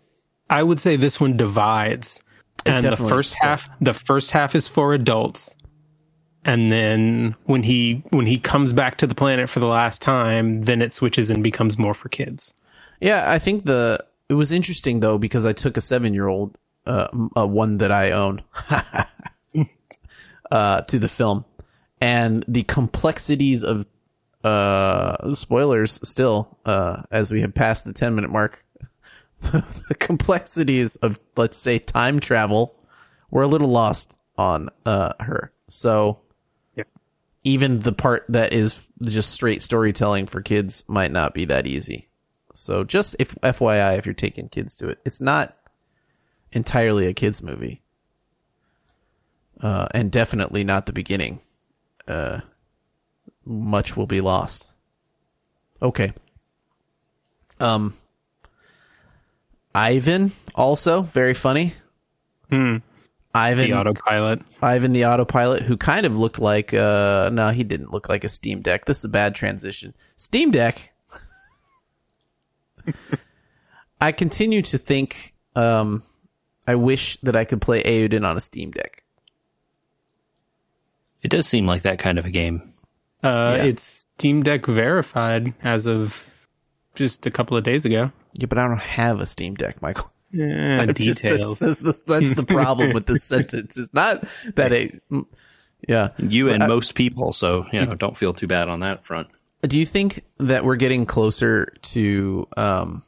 [0.51, 2.21] I would say this one divides.
[2.65, 5.55] And the first half the first half is for adults.
[6.43, 10.63] And then when he when he comes back to the planet for the last time,
[10.63, 12.53] then it switches and becomes more for kids.
[12.99, 16.55] Yeah, I think the it was interesting though because I took a seven year old,
[16.85, 18.43] uh, uh, one that I own,
[20.51, 21.45] uh, to the film,
[21.99, 23.87] and the complexities of
[24.43, 28.65] uh spoilers still uh as we have passed the 10 minute mark
[29.89, 32.75] the complexities of let's say time travel
[33.29, 36.19] were a little lost on uh her so
[36.75, 36.83] Yeah.
[37.43, 42.07] even the part that is just straight storytelling for kids might not be that easy
[42.53, 45.57] so just if FYI, if you're taking kids to it, it's not
[46.51, 47.81] entirely a kids movie,
[49.61, 51.39] uh, and definitely not the beginning.
[52.07, 52.41] Uh,
[53.45, 54.69] much will be lost.
[55.81, 56.11] Okay.
[57.59, 57.95] Um.
[59.73, 61.73] Ivan also very funny.
[62.49, 62.77] Hmm.
[63.33, 64.41] Ivan The autopilot.
[64.61, 68.29] Ivan the autopilot, who kind of looked like uh no, he didn't look like a
[68.29, 68.85] Steam Deck.
[68.85, 69.93] This is a bad transition.
[70.17, 70.91] Steam Deck.
[74.01, 76.03] I continue to think um
[76.67, 79.03] I wish that I could play Auden on a Steam Deck.
[81.23, 82.73] It does seem like that kind of a game.
[83.23, 83.63] Uh, Yeah.
[83.65, 86.30] It's Steam Deck verified as of
[86.95, 88.11] just a couple of days ago.
[88.33, 90.11] Yeah, but I don't have a Steam Deck, Michael.
[90.31, 91.59] Yeah, Just- details.
[91.59, 93.77] that's, that's, that's the problem with this sentence.
[93.77, 94.23] It's not
[94.55, 95.01] that it
[95.87, 96.09] yeah.
[96.17, 99.27] You and most people, so you know, don't feel too bad on that front.
[99.61, 103.03] Do you think that we're getting closer to um,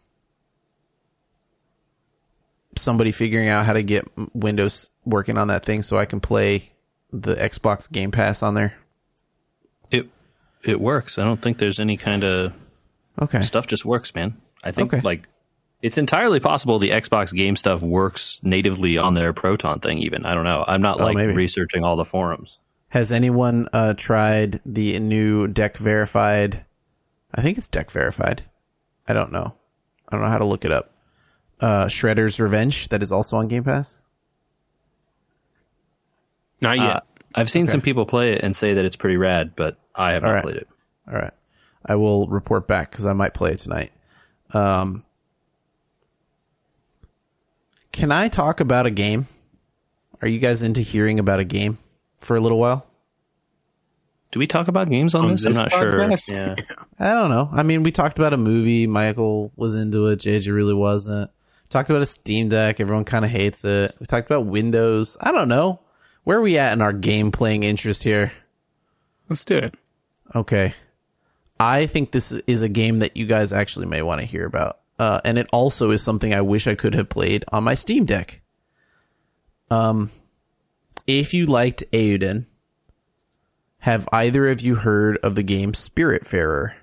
[2.75, 6.71] somebody figuring out how to get Windows working on that thing so I can play
[7.11, 8.75] the Xbox Game Pass on there?
[9.91, 10.09] It
[10.63, 11.17] it works.
[11.17, 12.53] I don't think there's any kind of
[13.21, 13.41] Okay.
[13.41, 14.37] stuff just works, man.
[14.63, 15.01] I think Okay.
[15.03, 15.27] like
[15.81, 19.97] it's entirely possible the Xbox game stuff works natively on their Proton thing.
[19.99, 20.63] Even I don't know.
[20.67, 21.33] I'm not like Oh, maybe.
[21.33, 22.59] researching all the forums.
[22.89, 26.63] Has anyone uh, tried the new Deck Verified?
[27.33, 28.43] I think it's Deck Verified.
[29.07, 29.53] I don't know.
[30.07, 30.91] I don't know how to look it up.
[31.59, 33.97] Uh, Shredder's Revenge that is also on Game Pass.
[36.61, 36.87] Not yet.
[36.87, 36.99] Uh,
[37.35, 40.23] I've seen some people play it and say that it's pretty rad, but I have
[40.23, 40.43] not right.
[40.43, 40.67] played it.
[41.07, 41.33] All right.
[41.85, 43.91] I will report back because I might play it tonight.
[44.53, 45.03] Um,
[47.91, 49.27] can I talk about a game?
[50.21, 51.77] Are you guys into hearing about a game
[52.21, 52.85] for a little while?
[54.31, 55.43] Do we talk about games on, On this?
[55.43, 56.25] this I'm not podcast?
[56.25, 56.35] sure.
[56.35, 56.55] Yeah.
[56.99, 57.49] I don't know.
[57.51, 58.87] I mean, we talked about a movie.
[58.87, 60.19] Michael was into it.
[60.19, 61.29] JJ really wasn't.
[61.69, 62.79] Talked about a Steam Deck.
[62.79, 63.95] Everyone kind of hates it.
[63.99, 65.17] We talked about Windows.
[65.19, 65.81] I don't know.
[66.23, 68.31] Where are we at in our game playing interest here?
[69.29, 69.75] Let's do it.
[70.35, 70.73] Okay.
[71.59, 74.79] I think this is a game that you guys actually may want to hear about.
[74.99, 78.05] Uh, and it also is something I wish I could have played on my Steam
[78.05, 78.41] Deck.
[79.69, 80.11] Um,
[81.07, 82.45] if you liked Auden,
[83.79, 86.73] have either of you heard of the game Spiritfarer?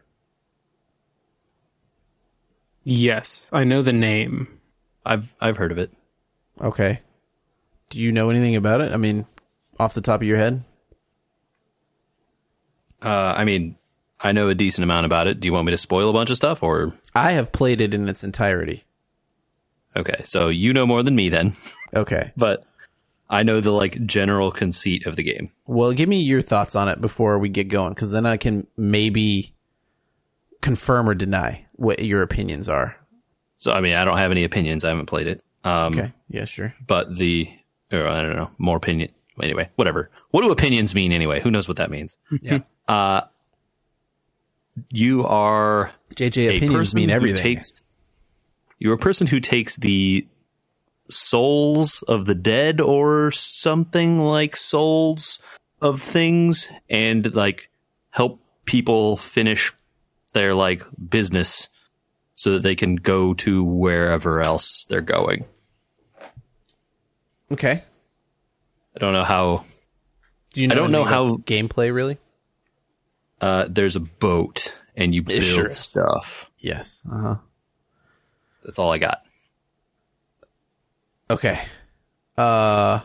[2.82, 4.60] Yes, I know the name.
[5.04, 5.92] I've I've heard of it.
[6.60, 7.00] Okay.
[7.90, 8.92] Do you know anything about it?
[8.92, 9.26] I mean,
[9.78, 10.64] off the top of your head?
[13.02, 13.76] Uh, I mean,
[14.22, 15.40] I know a decent amount about it.
[15.40, 17.94] Do you want me to spoil a bunch of stuff, or I have played it
[17.94, 18.84] in its entirety.
[19.96, 20.22] okay?
[20.24, 21.56] So you know more than me then,
[21.94, 22.32] Okay.
[22.36, 22.64] but
[23.30, 25.50] I know the like general conceit of the game.
[25.66, 28.66] Well, give me your thoughts on it before we get going, because then I can
[28.76, 29.54] maybe
[30.60, 32.96] confirm or deny what your opinions are.
[33.58, 34.84] So I mean, I don't have any opinions.
[34.84, 35.42] I haven't played it.
[35.64, 36.12] Um, Okay.
[36.28, 36.74] Yeah, sure.
[36.86, 37.48] but the
[37.92, 39.10] or I don't know more opinion.
[39.42, 40.10] Anyway, whatever.
[40.32, 41.40] What do opinions mean anyway?
[41.40, 42.16] Who knows what that means?
[42.42, 42.58] Yeah.
[42.88, 43.20] Uh,
[44.90, 47.56] you are JJ a opinions person mean everything.
[47.56, 47.72] takes-
[48.78, 50.26] you're a person who takes the
[51.10, 55.38] souls of the dead or something like souls
[55.82, 57.68] of things and like
[58.10, 59.72] help people finish
[60.32, 61.68] their like business
[62.36, 65.44] so that they can go to wherever else they're going.
[67.52, 67.82] okay.
[68.94, 69.64] I don't know how.
[70.54, 72.18] Do you know I don't know how- gameplay really?
[73.40, 76.46] Uh, there's a boat and you build sure stuff.
[76.58, 77.00] Yes.
[77.10, 77.36] Uh huh.
[78.64, 79.22] That's all I got.
[81.30, 81.60] Okay.
[82.36, 83.00] Uh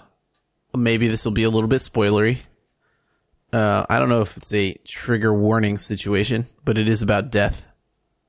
[0.75, 2.39] maybe this will be a little bit spoilery.
[3.53, 7.65] Uh I don't know if it's a trigger warning situation, but it is about death.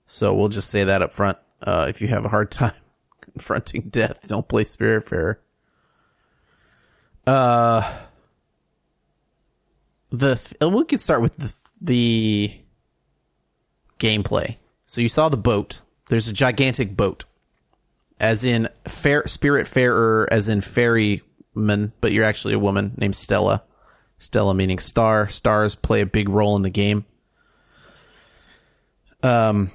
[0.07, 1.38] So we'll just say that up front.
[1.61, 2.75] Uh if you have a hard time
[3.21, 5.38] confronting death, don't play Spiritfarer.
[7.27, 7.99] Uh
[10.11, 12.55] the th- uh, we could start with the the
[13.99, 14.57] gameplay.
[14.87, 15.81] So you saw the boat.
[16.09, 17.25] There's a gigantic boat.
[18.19, 23.62] As in fair Spiritfarer as in ferryman but you're actually a woman named stella.
[24.19, 25.29] Stella meaning star.
[25.29, 27.05] Stars play a big role in the game.
[29.23, 29.71] Um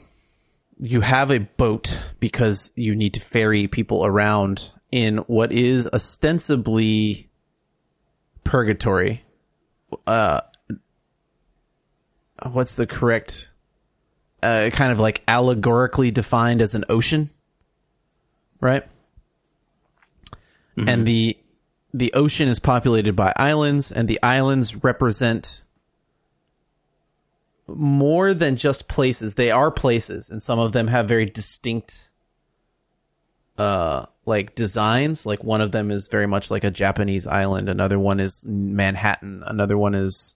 [0.80, 7.30] you have a boat because you need to ferry people around in what is ostensibly
[8.44, 9.24] purgatory.
[10.08, 10.42] Uh
[12.50, 13.50] what's the correct
[14.44, 17.30] uh, kind of like allegorically defined as an ocean
[18.62, 18.84] right?
[20.88, 21.38] And the
[21.94, 25.64] the ocean is populated by islands, and the islands represent
[27.68, 29.36] more than just places.
[29.36, 32.10] They are places, and some of them have very distinct
[33.58, 35.26] uh like designs.
[35.26, 39.44] Like one of them is very much like a Japanese island, another one is Manhattan,
[39.46, 40.36] another one is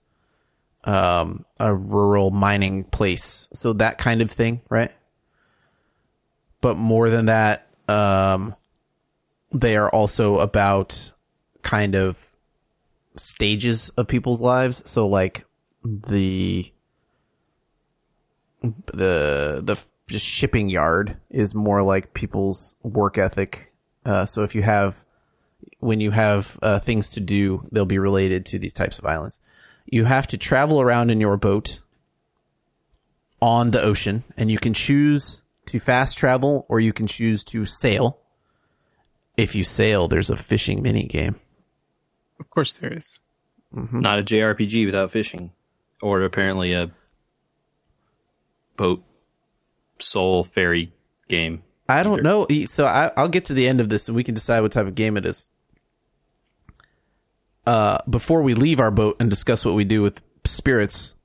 [0.85, 3.49] um a rural mining place.
[3.53, 4.91] So that kind of thing, right?
[6.61, 8.55] But more than that, um
[9.51, 11.11] they are also about
[11.61, 12.29] kind of
[13.15, 15.45] stages of people's lives so like
[15.83, 16.71] the
[18.61, 23.71] the the just shipping yard is more like people's work ethic
[24.05, 25.03] uh, so if you have
[25.79, 29.39] when you have uh, things to do they'll be related to these types of islands
[29.85, 31.79] you have to travel around in your boat
[33.41, 37.65] on the ocean and you can choose to fast travel or you can choose to
[37.65, 38.19] sail
[39.37, 41.35] if you sail, there's a fishing mini game.
[42.39, 43.19] Of course, there is.
[43.75, 43.99] Mm-hmm.
[43.99, 45.51] Not a JRPG without fishing,
[46.01, 46.89] or apparently a
[48.77, 49.03] boat
[49.99, 50.93] soul ferry
[51.27, 51.63] game.
[51.89, 52.45] I don't know.
[52.49, 54.71] E- So I, I'll get to the end of this and we can decide what
[54.71, 55.49] type of game it is.
[57.65, 61.15] Uh, before we leave our boat and discuss what we do with spirits,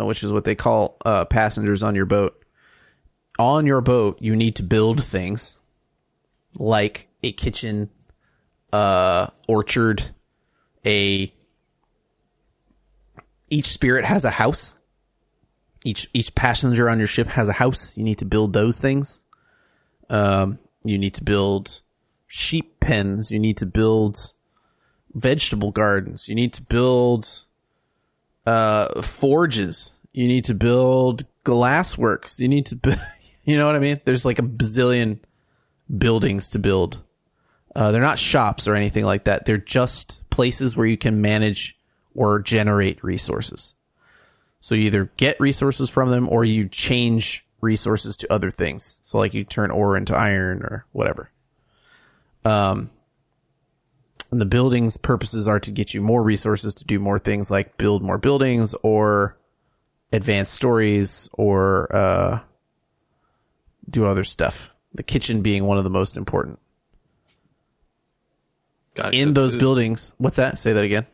[0.00, 2.38] uh, which is what they call uh, passengers on your boat.
[3.38, 5.58] On your boat, you need to build things
[6.58, 7.90] like a kitchen,
[8.72, 10.02] uh, orchard,
[10.84, 11.32] a.
[13.50, 14.74] Each spirit has a house.
[15.84, 17.92] Each each passenger on your ship has a house.
[17.96, 19.22] You need to build those things.
[20.08, 21.82] Um, you need to build
[22.26, 23.30] sheep pens.
[23.30, 24.32] You need to build
[25.14, 26.28] vegetable gardens.
[26.28, 27.44] You need to build
[28.46, 29.92] uh, forges.
[30.12, 32.38] You need to build glassworks.
[32.38, 33.00] You need to,
[33.44, 34.00] you know what I mean?
[34.04, 35.18] There's like a bazillion
[35.96, 36.98] buildings to build.
[37.74, 39.44] Uh, they're not shops or anything like that.
[39.44, 41.78] They're just places where you can manage
[42.14, 43.74] or generate resources.
[44.60, 48.98] So you either get resources from them or you change resources to other things.
[49.02, 51.30] So like you turn ore into iron or whatever.
[52.44, 52.90] Um,
[54.32, 57.76] and the building's purposes are to get you more resources to do more things like
[57.76, 59.36] build more buildings or
[60.12, 62.40] advance stories or uh,
[63.88, 64.74] do other stuff.
[64.94, 66.58] The kitchen being one of the most important.
[68.94, 69.60] Gotta In those food.
[69.60, 70.58] buildings, what's that?
[70.58, 71.06] Say that again.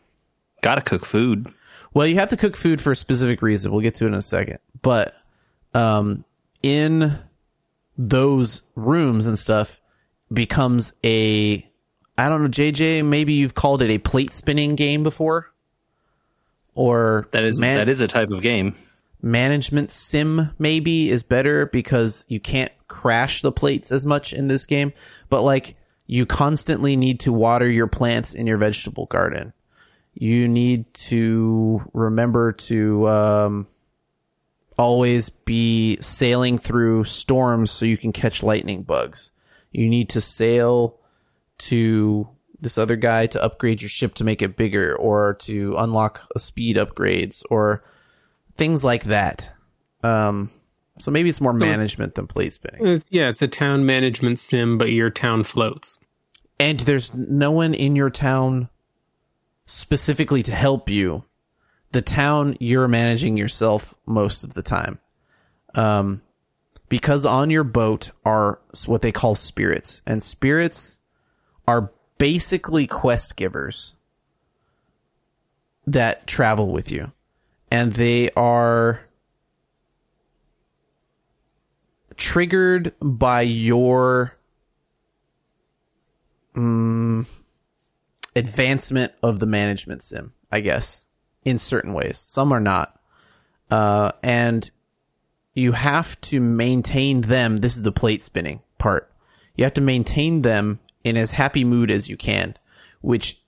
[0.62, 1.52] gotta cook food.
[1.94, 3.72] Well, you have to cook food for a specific reason.
[3.72, 4.58] We'll get to it in a second.
[4.82, 5.14] But
[5.74, 6.24] um,
[6.62, 7.18] in
[7.96, 9.80] those rooms and stuff
[10.32, 11.68] becomes a
[12.18, 15.52] I don't know, JJ, maybe you've called it a plate spinning game before?
[16.74, 18.74] Or That is man- that is a type of game.
[19.22, 24.64] management sim maybe is better because you can't crash the plates as much in this
[24.64, 24.92] game
[25.28, 25.74] but like
[26.06, 29.52] you constantly need to water your plants in your vegetable garden
[30.14, 33.66] you need to remember to um,
[34.78, 39.32] always be sailing through storms so you can catch lightning bugs
[39.72, 40.96] you need to sail
[41.58, 42.28] to
[42.60, 46.38] this other guy to upgrade your ship to make it bigger or to unlock a
[46.38, 47.84] speed upgrades or
[48.56, 49.52] things like that.
[50.02, 50.50] Um,
[50.98, 52.86] so maybe it's more management than plate spinning.
[52.86, 55.98] It's, yeah, it's a town management sim, but your town floats.
[56.58, 58.68] And there's no one in your town
[59.66, 61.24] specifically to help you.
[61.92, 64.98] The town you're managing yourself most of the time.
[65.74, 66.22] Um,
[66.88, 70.97] because on your boat are what they call spirits, and spirits
[71.68, 73.94] are basically quest givers.
[75.86, 77.12] that travel with you,
[77.70, 79.06] and they are
[82.16, 84.36] triggered by your
[86.54, 87.26] mm,
[88.36, 91.06] advancement of the management sim, I guess,
[91.44, 92.22] in certain ways.
[92.26, 93.00] Some are not.
[93.70, 94.70] Uh, and
[95.54, 97.58] you have to maintain them.
[97.58, 99.10] This is the plate spinning part.
[99.56, 102.56] You have to maintain them in as happy mood as you can,
[103.00, 103.40] which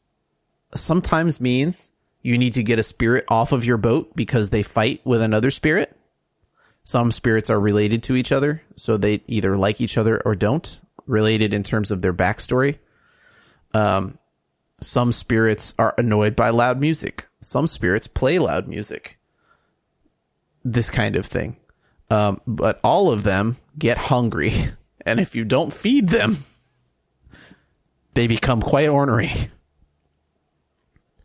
[0.75, 1.91] sometimes means
[2.23, 5.51] you need to get a spirit off of your boat because they fight with another
[5.51, 5.97] spirit.
[6.83, 10.81] Some spirits are related to each other, so they either like each other or don't,
[11.07, 12.79] related in terms of their backstory.
[13.75, 14.19] Um,
[14.81, 17.29] some spirits are annoyed by loud music.
[17.41, 19.19] Some spirits play loud music.
[20.65, 21.57] This kind of thing.
[22.11, 24.53] Um, but all of them get hungry.
[25.07, 26.45] And if you don't feed them,
[28.15, 29.31] they become quite ornery.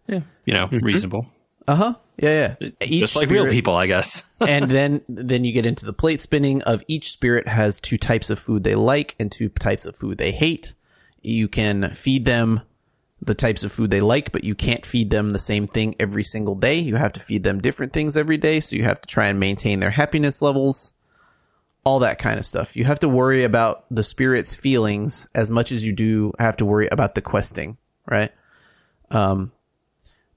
[0.07, 1.27] Yeah, you know, reasonable.
[1.67, 1.93] Uh huh.
[2.17, 2.69] Yeah, yeah.
[2.81, 4.27] Each Just like real people, I guess.
[4.39, 8.29] and then then you get into the plate spinning of each spirit has two types
[8.29, 10.73] of food they like and two types of food they hate.
[11.21, 12.61] You can feed them
[13.21, 16.23] the types of food they like, but you can't feed them the same thing every
[16.23, 16.77] single day.
[16.77, 19.39] You have to feed them different things every day, so you have to try and
[19.39, 20.93] maintain their happiness levels.
[21.85, 22.75] All that kind of stuff.
[22.75, 26.65] You have to worry about the spirit's feelings as much as you do have to
[26.65, 27.77] worry about the questing,
[28.09, 28.31] right?
[29.11, 29.51] Um,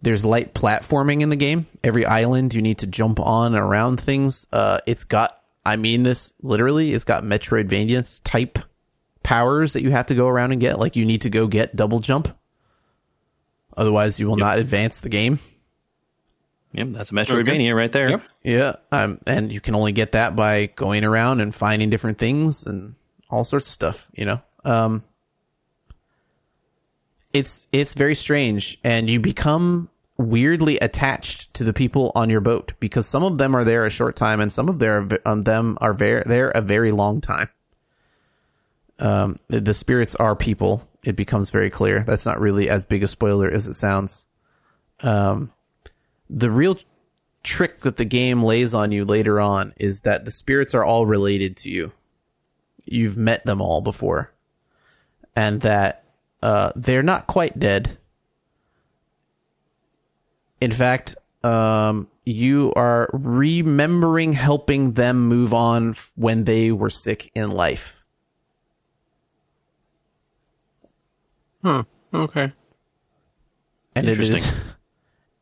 [0.02, 1.66] there's light platforming in the game.
[1.82, 4.46] Every island you need to jump on and around things.
[4.52, 8.58] Uh, it's got, I mean this literally, it's got Metroidvania type
[9.22, 10.78] powers that you have to go around and get.
[10.78, 12.36] Like you need to go get double jump.
[13.76, 15.38] Otherwise, you will not advance the game.
[16.72, 18.10] Yep, that's a Metroidvania right there.
[18.10, 18.22] Yep.
[18.42, 22.66] Yeah, um, and you can only get that by going around and finding different things
[22.66, 22.94] and
[23.30, 24.08] all sorts of stuff.
[24.12, 25.02] You know, um,
[27.32, 29.88] it's it's very strange, and you become
[30.18, 33.90] weirdly attached to the people on your boat because some of them are there a
[33.90, 37.48] short time, and some of their um, them are very there a very long time.
[38.98, 40.86] Um, the, the spirits are people.
[41.04, 42.00] It becomes very clear.
[42.00, 44.26] That's not really as big a spoiler as it sounds.
[45.00, 45.52] Um,
[46.30, 46.78] the real
[47.42, 51.06] trick that the game lays on you later on is that the spirits are all
[51.06, 51.92] related to you.
[52.84, 54.32] You've met them all before.
[55.36, 56.04] And that
[56.42, 57.96] uh, they're not quite dead.
[60.60, 61.14] In fact,
[61.44, 68.04] um, you are remembering helping them move on f- when they were sick in life.
[71.62, 71.84] Huh.
[72.12, 72.52] Okay.
[73.94, 74.72] And it is Interesting.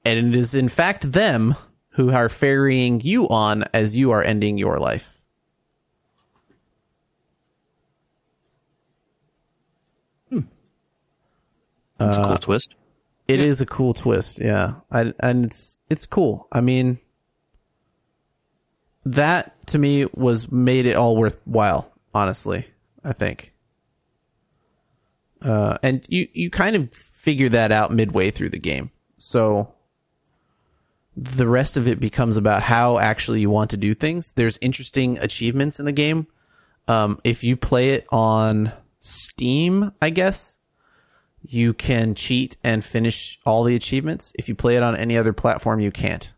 [0.06, 1.56] and it is in fact them
[1.90, 5.20] who are ferrying you on as you are ending your life.
[11.98, 12.74] It's a Uh, cool twist.
[13.26, 14.74] It is a cool twist, yeah.
[14.90, 16.46] I, and it's it's cool.
[16.52, 16.98] I mean,
[19.04, 21.90] that to me was made it all worthwhile.
[22.14, 22.66] Honestly,
[23.02, 23.54] I think.
[25.42, 29.72] Uh, and you you kind of figure that out midway through the game, so
[31.16, 34.32] the rest of it becomes about how actually you want to do things.
[34.34, 36.26] There's interesting achievements in the game.
[36.88, 40.58] Um, if you play it on Steam, I guess
[41.42, 44.32] you can cheat and finish all the achievements.
[44.38, 46.32] If you play it on any other platform, you can't.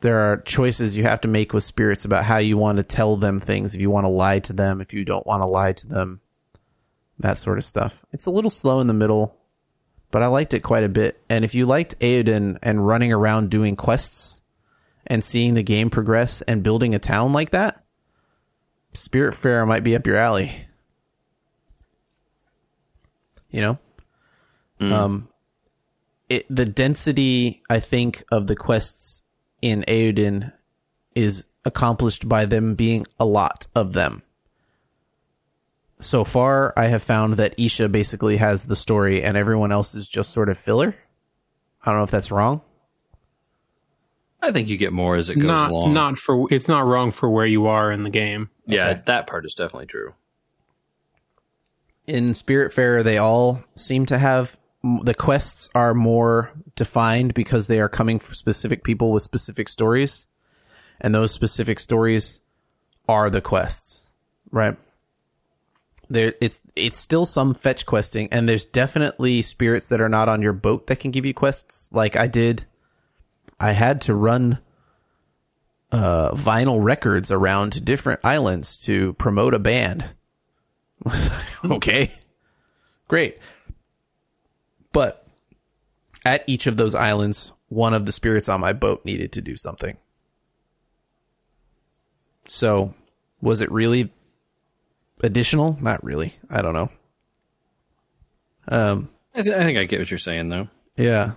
[0.00, 3.16] There are choices you have to make with spirits about how you want to tell
[3.16, 5.72] them things, if you want to lie to them, if you don't want to lie
[5.72, 6.20] to them,
[7.18, 8.04] that sort of stuff.
[8.12, 9.36] It's a little slow in the middle,
[10.12, 11.20] but I liked it quite a bit.
[11.28, 14.40] And if you liked Eiyuden and running around doing quests
[15.04, 17.82] and seeing the game progress and building a town like that,
[18.94, 20.66] Spiritfarer might be up your alley.
[23.50, 23.78] You know?
[24.80, 25.28] Um
[26.32, 29.22] it the density i think of the quests
[29.60, 30.52] in Eiyuden
[31.14, 34.22] is accomplished by them being a lot of them
[36.02, 40.06] so far i have found that isha basically has the story and everyone else is
[40.08, 40.94] just sort of filler
[41.82, 42.60] i don't know if that's wrong
[44.44, 45.92] I think you get more as it goes Not along.
[45.94, 48.50] not for it's not wrong for where you are in the game.
[48.66, 49.02] yeah, okay.
[49.06, 50.14] that part is definitely true.
[52.08, 54.56] in Spiritfarer, they all seem to have
[55.04, 60.26] the quests are more defined because they are coming from specific people with specific stories,
[61.00, 62.40] and those specific stories
[63.08, 64.00] are the quests,
[64.50, 64.76] right?
[66.12, 70.42] There, it's it's still some fetch questing, and there's definitely spirits that are not on
[70.42, 71.88] your boat that can give you quests.
[71.92, 72.66] Like I did,
[73.58, 74.58] I had to run
[75.90, 80.10] uh, vinyl records around to different islands to promote a band
[81.64, 82.12] okay.
[83.08, 83.38] Great.
[84.92, 85.26] But
[86.24, 89.56] at each of those islands, one of the spirits on my boat needed to do
[89.56, 89.96] something.
[92.46, 92.94] So,
[93.40, 94.12] was it really
[95.22, 95.78] additional?
[95.80, 96.34] Not really.
[96.50, 96.90] I don't know.
[98.68, 100.68] Um, I, th- I think I get what you're saying, though.
[100.96, 101.32] yeah.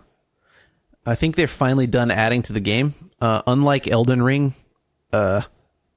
[1.08, 2.96] I think they're finally done adding to the game.
[3.22, 4.56] Uh, unlike Elden Ring,
[5.14, 5.42] uh,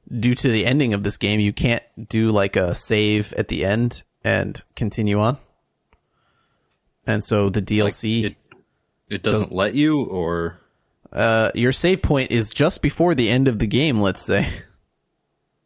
[0.07, 3.65] due to the ending of this game, you can't do like a save at the
[3.65, 5.39] end and continue on.
[7.07, 8.37] And so the DLC, it
[9.09, 10.61] it doesn't let you, or
[11.11, 14.53] uh, your save point is just before the end of the game, let's say.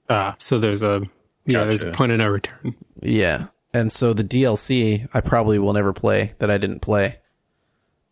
[0.09, 1.03] Ah, so there's a
[1.47, 1.97] yeah, there's a Gotcha.
[1.97, 2.75] point of no return.
[3.01, 3.47] Yeah.
[3.75, 7.19] And so the DLC, I probably will never play that I didn't play.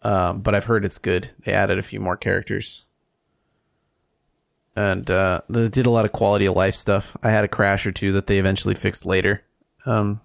[0.03, 1.31] Um, but I've heard it's good.
[1.45, 2.87] They added a few more characters.
[4.75, 7.17] And uh, they did a lot of quality of life stuff.
[7.23, 9.43] I had a crash or two that they eventually fixed later.
[9.85, 10.21] Um,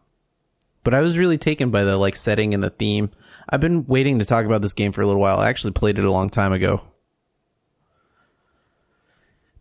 [0.83, 3.11] but I was really taken by the like setting and the theme.
[3.49, 5.39] I've been waiting to talk about this game for a little while.
[5.39, 6.81] I actually played it a long time ago.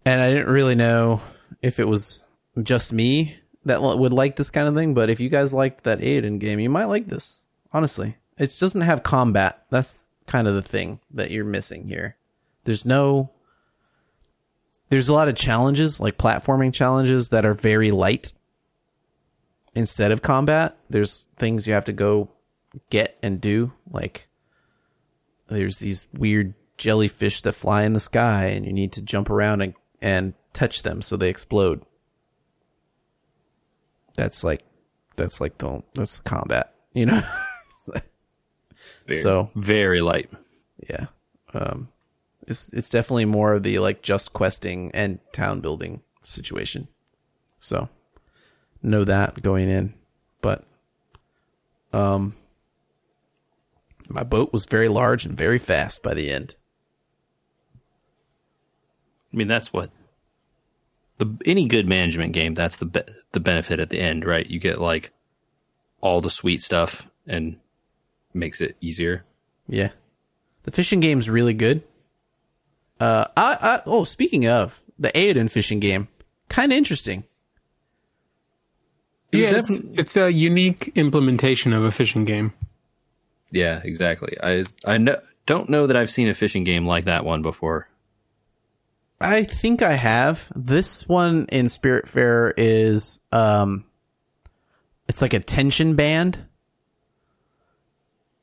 [0.07, 1.21] And I didn't really know
[1.63, 2.24] if it was
[2.63, 6.01] just me that would like this kind of thing, but if you guys liked that
[6.01, 7.41] Eiyuden game, you might like this.
[7.73, 9.65] Honestly, it doesn't have combat.
[9.71, 12.17] That's kind of the thing that you're missing here.
[12.65, 13.31] There's no.
[14.91, 18.33] There's a lot of challenges, like platforming challenges, that are very light.
[19.75, 22.31] Instead of combat, there's things you have to go
[22.91, 23.73] get and do.
[23.91, 24.29] Like,
[25.49, 29.63] there's these weird jellyfish that fly in the sky, and you need to jump around
[29.63, 31.85] and, and touch them so they explode
[34.17, 34.63] that's like
[35.17, 37.23] that's like the that's combat you know?
[39.07, 40.31] Very, So- very light.
[40.89, 41.07] yeah
[41.53, 41.89] um
[42.47, 46.89] it's it's definitely more of the like just questing and town building situation.
[47.61, 47.89] So
[48.83, 49.95] know that going in
[50.41, 50.65] but
[51.93, 52.35] um
[54.09, 56.55] my boat was very large and very fast by the end.
[59.33, 59.91] I mean, that's what
[61.19, 62.55] the any good management game.
[62.55, 63.03] That's the be-
[63.33, 64.47] the benefit at the end, right?
[64.47, 65.13] You get like
[66.01, 67.59] all the sweet stuff and
[68.33, 69.25] makes it easier.
[69.69, 69.91] Yeah.
[70.65, 71.83] The fishing game's really good.
[73.01, 76.09] Uh, I, I, oh, speaking of the Eiyuden fishing game,
[76.49, 77.25] kind of interesting.
[79.33, 82.53] It was Yeah, it's, it's a unique implementation of a fishing game.
[83.51, 84.37] Yeah, exactly.
[84.43, 87.89] I I know, don't know that I've seen a fishing game like that one before.
[89.25, 90.53] I think I have.
[90.55, 93.85] This one in Spiritfarer is, um,
[95.09, 96.45] it's like a tension band.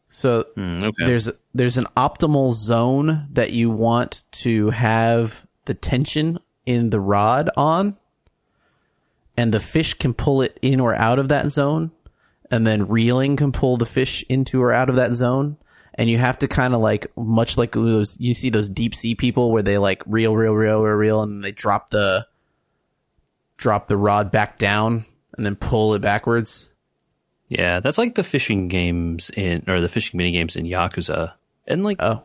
[0.10, 1.06] So Hmm, okay.
[1.06, 7.50] there's there's an optimal zone that you want to have the tension in the rod
[7.56, 7.96] on
[9.38, 11.92] and the fish can pull it in or out of that zone
[12.52, 15.56] and then reeling can pull the fish into or out of that zone
[15.96, 19.16] and you have to kind of like much like those you see those deep sea
[19.16, 22.26] people where they like reel reel reel reel reel and they drop the
[23.58, 25.06] drop the rod back down
[25.38, 26.72] and then pull it backwards
[27.52, 31.34] yeah, that's like the fishing games in or the fishing mini games in Yakuza.
[31.68, 32.24] And like oh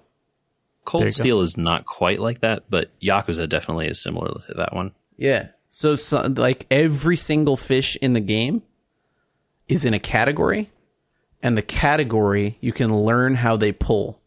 [0.84, 1.10] Cold you go.
[1.10, 4.92] Steel is not quite like that, but Yakuza definitely is similar to that one.
[5.16, 5.48] Yeah.
[5.68, 8.62] So, so like every single fish in the game
[9.66, 10.70] is in a category,
[11.46, 14.20] and the category you can learn how they pull.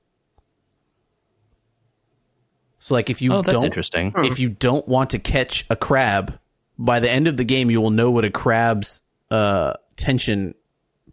[2.79, 4.13] So like if you Oh, don't interesting.
[4.17, 6.39] if you don't want to catch a crab,
[6.77, 10.55] by the end of the game you will know what a crab's uh tension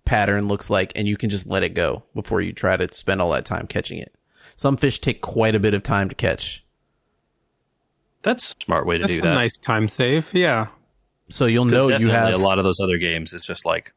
[0.05, 3.21] pattern looks like and you can just let it go before you try to spend
[3.21, 4.15] all that time catching it.
[4.55, 6.65] Some fish take quite a bit of time to catch.
[8.23, 9.35] That's a smart way to That's do a that.
[9.35, 10.27] nice time save.
[10.33, 10.69] Yeah.
[11.29, 13.35] So you'll know you definitely have a lot of those other games.
[13.35, 13.93] It's just like,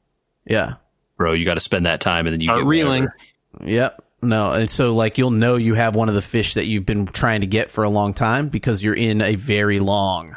[0.45, 0.73] yeah.
[1.19, 3.09] Bro, you got to spend that time, and then you Are get reeling.
[3.51, 3.71] whatever.
[3.71, 4.05] Yep.
[4.21, 7.05] No, and so like you'll know you have one of the fish that you've been
[7.05, 10.35] trying to get for a long time because you're in a very long,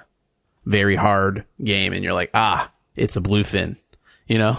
[0.67, 3.77] very hard game, and you're like, ah, it's a bluefin.
[4.27, 4.59] You know,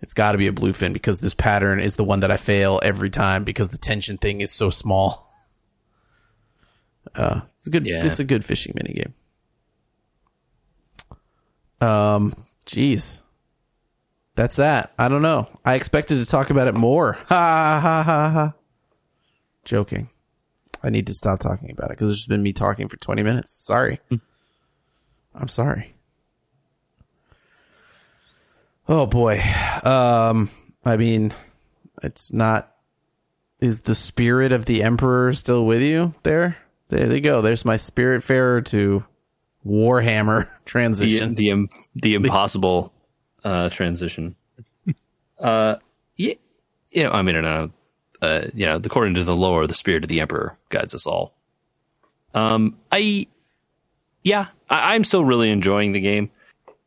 [0.00, 2.80] it's got to be a bluefin because this pattern is the one that I fail
[2.82, 5.32] every time because the tension thing is so small.
[7.14, 7.86] Uh, it's a good.
[7.86, 8.04] Yeah.
[8.04, 9.14] It's a good fishing mini game.
[11.88, 12.34] Um,
[12.66, 13.20] jeez.
[14.36, 14.92] That's that.
[14.98, 15.48] I don't know.
[15.64, 17.14] I expected to talk about it more.
[17.28, 18.54] Ha ha ha ha.
[19.64, 20.10] Joking.
[20.82, 23.22] I need to stop talking about it because it's just been me talking for 20
[23.22, 23.52] minutes.
[23.52, 24.00] Sorry.
[25.34, 25.94] I'm sorry.
[28.88, 29.40] Oh boy.
[29.84, 30.50] Um,
[30.84, 31.32] I mean,
[32.02, 32.70] it's not.
[33.60, 36.12] Is the spirit of the emperor still with you?
[36.22, 36.56] There,
[36.88, 37.40] there they go.
[37.40, 39.04] There's my Spiritfarer to
[39.66, 41.34] Warhammer transition.
[41.34, 42.92] the, im- the impossible
[43.44, 44.34] uh, transition.
[45.38, 45.76] uh,
[46.16, 46.34] yeah,
[46.90, 47.70] you know, I mean, I know,
[48.22, 51.34] uh, you know, according to the lore, the spirit of the emperor guides us all.
[52.34, 53.26] Um, I,
[54.22, 56.30] yeah, I, I'm still really enjoying the game.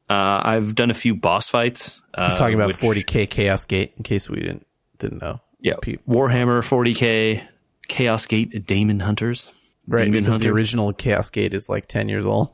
[0.10, 2.02] Uh, I've done a few boss fights.
[2.14, 3.94] Uh, He's talking about which- 40k Chaos Gate.
[3.98, 4.66] In case we didn't
[5.00, 5.42] didn't know.
[5.60, 7.44] Yeah, Pe- Warhammer 40k,
[7.88, 9.52] Chaos Gate, Daemonhunters.
[9.88, 12.50] Right, Demon because the original Chaos Gate is like 10 years old.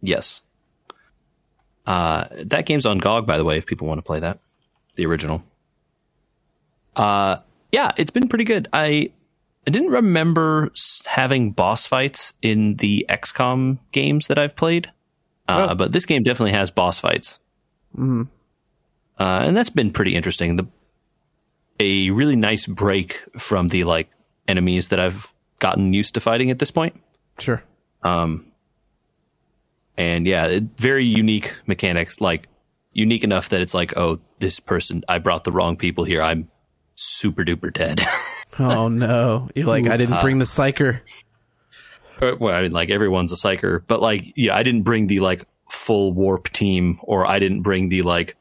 [0.00, 0.42] Yes.
[1.86, 4.38] Uh, that game's on GOG, by the way, if people want to play that,
[4.96, 5.42] the original.
[6.94, 7.36] Uh,
[7.72, 8.68] yeah, it's been pretty good.
[8.72, 9.10] I
[9.66, 10.70] I didn't remember
[11.06, 14.90] having boss fights in the XCOM games that I've played,
[15.48, 15.74] uh, Oh.
[15.74, 17.38] but this game definitely has boss fights,
[17.96, 18.28] mm.
[19.18, 20.56] uh, and that's been pretty interesting.
[20.56, 20.66] The
[21.80, 24.08] a really nice break from the like
[24.46, 27.00] enemies that I've gotten used to fighting at this point.
[27.38, 27.62] Sure.
[29.96, 32.20] And yeah, it, very unique mechanics.
[32.20, 32.48] Like
[32.92, 36.22] unique enough that it's like, oh, this person, I brought the wrong people here.
[36.22, 36.48] I'm
[36.94, 38.04] super duper dead.
[38.58, 39.48] Oh no.
[39.54, 41.00] You're like I didn't bring the psyker.
[42.20, 45.20] Uh, well, I mean, like everyone's a psyker, but like, yeah, I didn't bring the
[45.20, 48.36] like full warp team, or I didn't bring the like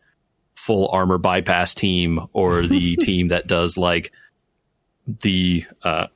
[0.53, 4.11] full armor bypass team, or the team that does like
[5.07, 6.07] the uh,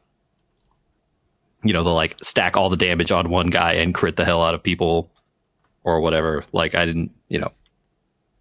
[1.63, 4.43] you know, the like stack all the damage on one guy and crit the hell
[4.43, 5.09] out of people,
[5.85, 6.43] or whatever.
[6.51, 7.51] Like, I didn't, you know,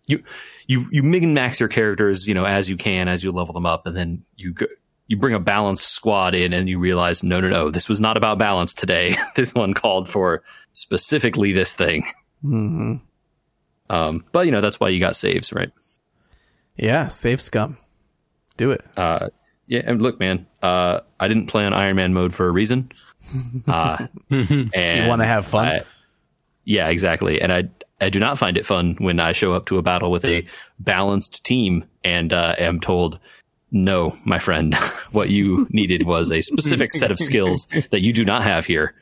[0.06, 0.24] you
[0.66, 3.66] you you min max your characters, you know, as you can as you level them
[3.66, 4.66] up, and then you go,
[5.06, 8.16] you bring a balanced squad in, and you realize, no, no, no, this was not
[8.16, 9.16] about balance today.
[9.36, 10.42] this one called for
[10.72, 12.06] specifically this thing.
[12.44, 12.94] Mm-hmm.
[13.90, 15.70] Um, but you know, that's why you got saves, right?
[16.76, 17.76] Yeah, save scum.
[18.56, 18.84] Do it.
[18.96, 19.28] Uh,
[19.66, 22.90] yeah, and look, man, uh, I didn't play on Iron Man mode for a reason.
[23.66, 25.66] Uh, and You want to have fun?
[25.66, 25.84] I-
[26.64, 27.40] yeah, exactly.
[27.40, 27.64] And I
[28.00, 30.44] I do not find it fun when I show up to a battle with a
[30.78, 33.18] balanced team and uh, am told,
[33.70, 34.74] "No, my friend,
[35.12, 38.94] what you needed was a specific set of skills that you do not have here."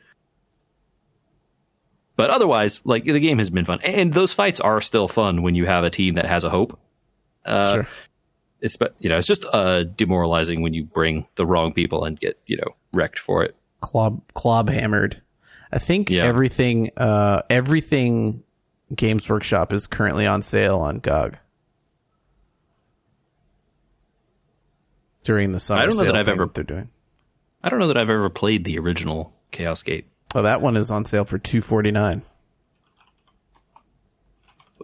[2.15, 5.55] But otherwise, like the game has been fun, and those fights are still fun when
[5.55, 6.79] you have a team that has a hope.
[7.45, 7.87] Uh, sure.
[8.61, 12.17] it's but you know it's just uh demoralizing when you bring the wrong people and
[12.17, 13.55] get you know wrecked for it.
[13.81, 15.22] Clob clob hammered.
[15.73, 16.23] I think Yeah.
[16.25, 18.43] everything uh everything
[18.95, 21.37] Games Workshop is currently on sale on GOG.
[25.23, 26.89] During the summer I don't know that I've thing ever- they're doing.
[27.63, 30.05] I don't know that I've ever played the original Chaos Gate.
[30.35, 32.21] Oh, that one is on sale for 249.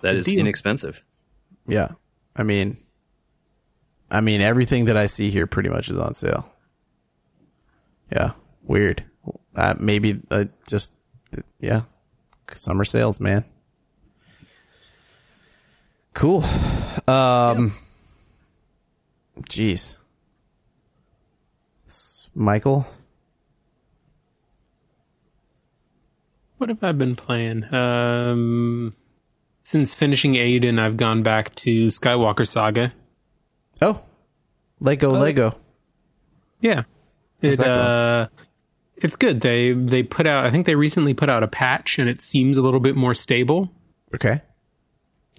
[0.02, 0.40] That is Deal.
[0.40, 1.04] inexpensive.
[1.68, 1.90] Yeah.
[2.36, 2.78] I mean
[4.10, 6.50] I mean everything that I see here pretty much is on sale.
[8.12, 8.32] Yeah.
[8.64, 9.04] Weird.
[9.60, 10.94] Uh, maybe uh, just
[11.60, 11.82] yeah.
[12.54, 13.44] Summer sales, man.
[16.14, 16.44] Cool.
[17.08, 17.74] Um
[19.42, 19.98] Jeez.
[22.34, 22.88] Michael?
[26.58, 27.74] What have I been playing?
[27.74, 28.94] Um,
[29.64, 32.92] since finishing Eiyuden, I've gone back to Skywalker Saga.
[33.82, 34.02] Oh.
[34.82, 35.56] Lego Lego.
[36.62, 36.84] Yeah,
[37.42, 38.28] it uh,
[39.02, 39.42] it's good.
[39.42, 40.46] They they put out.
[40.46, 43.14] I think they recently put out a patch, and it seems a little bit more
[43.14, 43.70] stable,
[44.16, 44.42] Okay.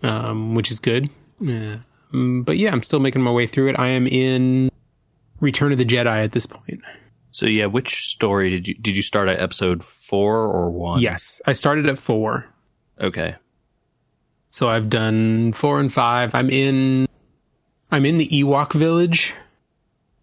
[0.02, 1.08] um, which is good.
[1.40, 1.78] Yeah.
[2.12, 3.78] Um, but yeah, I'm still making my way through it.
[3.78, 4.70] I am in
[5.40, 6.80] Return of the Jedi at this point.
[7.30, 11.00] So yeah, which story did you did you start at episode four or one?
[11.00, 12.46] Yes, I started at four.
[13.00, 13.36] Okay.
[14.50, 16.34] So I've done four and five.
[16.34, 17.06] I'm in
[17.92, 19.32] I'm in the Ewok village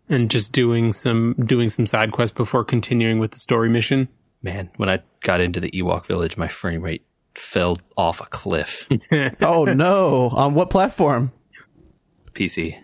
[0.10, 4.08] and just doing some doing some side quests before continuing with the story mission.
[4.44, 7.04] Man, when I got into the Ewok village, my frame rate
[7.36, 8.88] fell off a cliff.
[9.42, 10.30] Oh no.
[10.34, 11.32] on what platform?
[12.34, 12.78] PC.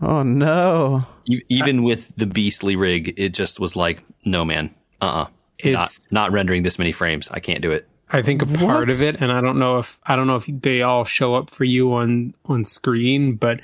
[0.00, 1.06] Oh no.
[1.48, 4.74] Even with the beastly rig, it just was like, no man.
[5.00, 5.26] Uh uh
[5.64, 7.28] Not It's not rendering this many frames.
[7.30, 7.88] I can't do it.
[8.10, 8.90] I think a part What?
[8.90, 11.50] of it and I don't know if I don't know if they all show up
[11.50, 13.60] for you on on screen, but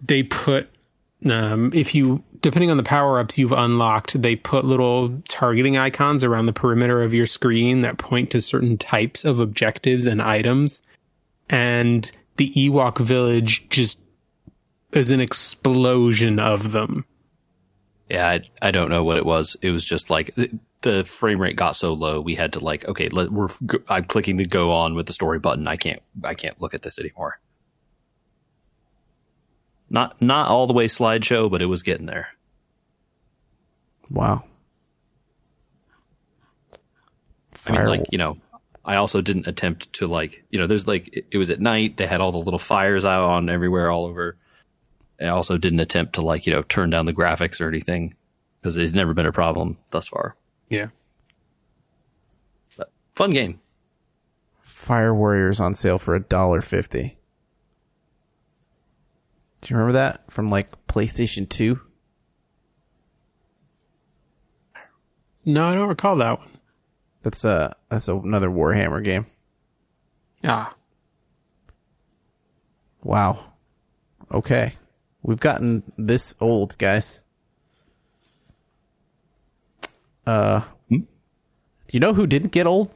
[0.00, 0.68] they put
[1.24, 6.46] um if you depending on the power-ups you've unlocked, they put little targeting icons around
[6.46, 10.82] the perimeter of your screen that point to certain types of objectives and items.
[11.48, 14.00] And the Ewok village just
[14.92, 17.04] is an explosion of them.
[18.08, 19.56] Yeah, I, I don't know what it was.
[19.62, 22.20] It was just like the, the frame rate got so low.
[22.20, 23.48] We had to like, okay, let, we're
[23.88, 25.66] I'm clicking to go on with the story button.
[25.66, 27.40] I can't I can't look at this anymore.
[29.88, 32.28] Not not all the way slideshow, but it was getting there.
[34.10, 34.44] Wow.
[37.66, 38.36] I mean, Fire- like you know,
[38.84, 41.96] I also didn't attempt to like you know, there's like it, it was at night.
[41.96, 44.36] They had all the little fires out on everywhere, all over.
[45.20, 48.14] I also didn't attempt to like you know turn down the graphics or anything
[48.60, 50.36] because it's never been a problem thus far.
[50.68, 50.88] Yeah.
[52.76, 53.60] But fun game.
[54.62, 57.15] Fire Warriors on sale for a dollar fifty.
[59.62, 61.80] Do you remember that from like PlayStation Two?
[65.44, 66.58] No, I don't recall that one.
[67.22, 69.26] That's a that's another Warhammer game.
[70.44, 70.74] Ah.
[73.02, 73.52] Wow.
[74.32, 74.74] Okay.
[75.22, 77.20] We've gotten this old, guys.
[80.26, 81.04] Uh, do
[81.92, 82.92] you know who didn't get old?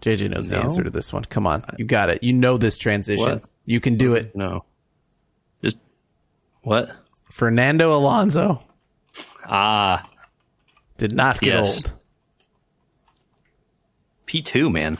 [0.00, 1.24] JJ knows the answer to this one.
[1.24, 1.64] Come on.
[1.78, 2.22] You got it.
[2.22, 3.24] You know this transition.
[3.24, 3.42] What?
[3.66, 4.34] You can do it.
[4.34, 4.64] No,
[5.62, 5.76] just
[6.62, 6.90] what?
[7.30, 8.62] Fernando Alonso
[9.46, 10.08] Ah,
[10.96, 11.76] did not get Yes.
[11.76, 11.94] old.
[14.26, 14.98] P two man.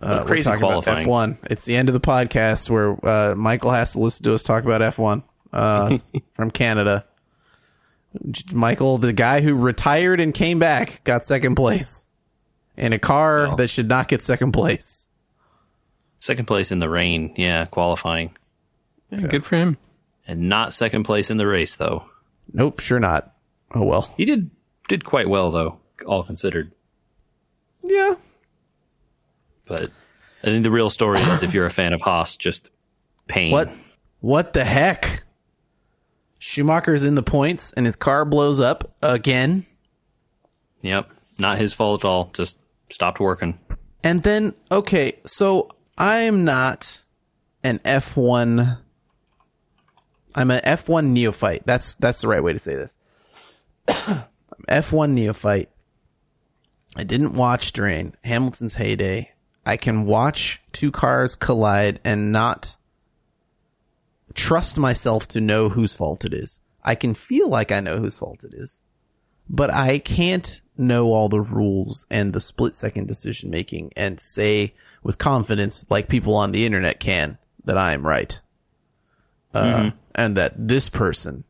[0.00, 1.06] Uh, we're crazy talking about qualifying.
[1.06, 1.38] F1.
[1.50, 4.64] It's the end of the podcast where uh, Michael has to listen to us talk
[4.64, 5.22] about F1
[5.52, 5.98] uh,
[6.34, 7.04] from Canada.
[8.52, 12.04] Michael, the guy who retired and came back, got second place
[12.76, 13.56] in a car Well.
[13.56, 15.08] that should not get second place.
[16.20, 18.36] Second place in the rain, yeah, qualifying,
[19.10, 19.76] Yeah, Good for him.
[20.26, 22.04] and not second place in the race though.
[22.52, 23.34] Nope, sure not.
[23.74, 24.12] Oh well.
[24.16, 24.50] He did
[24.88, 26.72] did quite well though, all considered.
[27.82, 28.14] Yeah.
[29.66, 29.90] But
[30.42, 32.70] I think the real story is if you're a fan of Haas, just
[33.28, 33.50] pain.
[33.52, 33.70] What?
[34.20, 35.24] What the heck?
[36.38, 39.64] Schumacher's in the points and his car blows up again.
[40.82, 41.08] Yep,
[41.38, 42.30] not his fault at all.
[42.32, 42.58] Just
[42.92, 43.58] stopped working.
[44.04, 47.02] And then, okay, so I am not
[47.62, 48.78] an F1.
[50.34, 51.62] I'm an F1 neophyte.
[51.66, 52.96] That's that's the right way to say this.
[54.68, 55.70] F1 neophyte.
[56.96, 59.32] I didn't watch during Hamilton's heyday.
[59.64, 62.76] I can watch two cars collide and not
[64.34, 66.60] trust myself to know whose fault it is.
[66.82, 68.80] I can feel like I know whose fault it is
[69.52, 74.74] but I can't know all the rules and the split second decision making and say
[75.02, 78.40] with confidence, like people on the internet can, that I am right.
[79.54, 81.44] Uh, and that this person,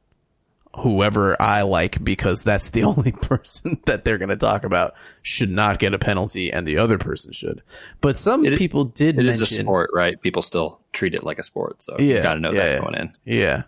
[0.81, 5.51] whoever I like, because that's the only person that they're going to talk about, should
[5.51, 7.63] not get a penalty and the other person should.
[8.01, 9.43] But some It- people did It mention.
[9.43, 10.21] is a sport, right?
[10.21, 12.81] People still treat it like a sport, so Yeah, you got to know yeah, that
[12.83, 13.13] going in.
[13.25, 13.63] Yeah.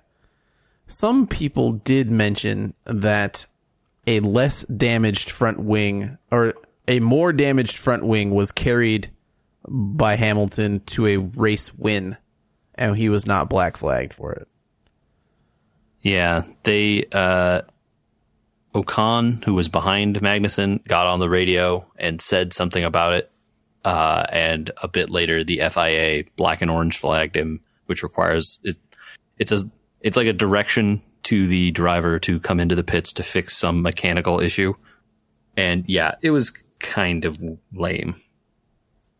[0.88, 3.46] Some people did mention that
[4.06, 6.54] a less damaged front wing or
[6.86, 9.10] a more damaged front wing was carried
[9.66, 12.16] by Hamilton to a race win
[12.74, 14.48] and he was not black flagged for it.
[16.02, 17.62] Yeah, they uh
[18.74, 23.30] Ocon, who was behind Magnussen, got on the radio and said something about it.
[23.84, 28.76] Uh, and a bit later, the FIA black and orange flagged him, which requires it,
[29.38, 33.22] it's a it's like a direction to the driver to come into the pits to
[33.22, 34.74] fix some mechanical issue.
[35.56, 37.38] And yeah, it was kind of
[37.72, 38.16] lame,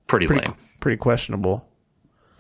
[0.07, 0.57] pretty, Pretty, lame.
[0.81, 1.67] pretty questionable.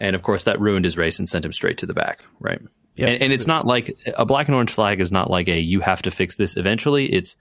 [0.01, 2.61] And of course, that ruined his race and sent him straight to the back, right?
[2.97, 3.09] Yep.
[3.09, 5.81] And, and it's not like a black and orange flag is not like a you
[5.81, 7.13] have to fix this eventually.
[7.13, 7.37] It's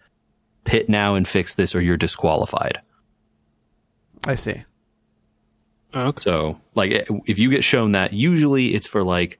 [0.63, 2.79] pit now and fix this or you're disqualified.
[4.25, 4.63] I see.
[5.93, 6.21] Oh, okay.
[6.21, 9.39] So, like, if you get shown that, usually it's for like,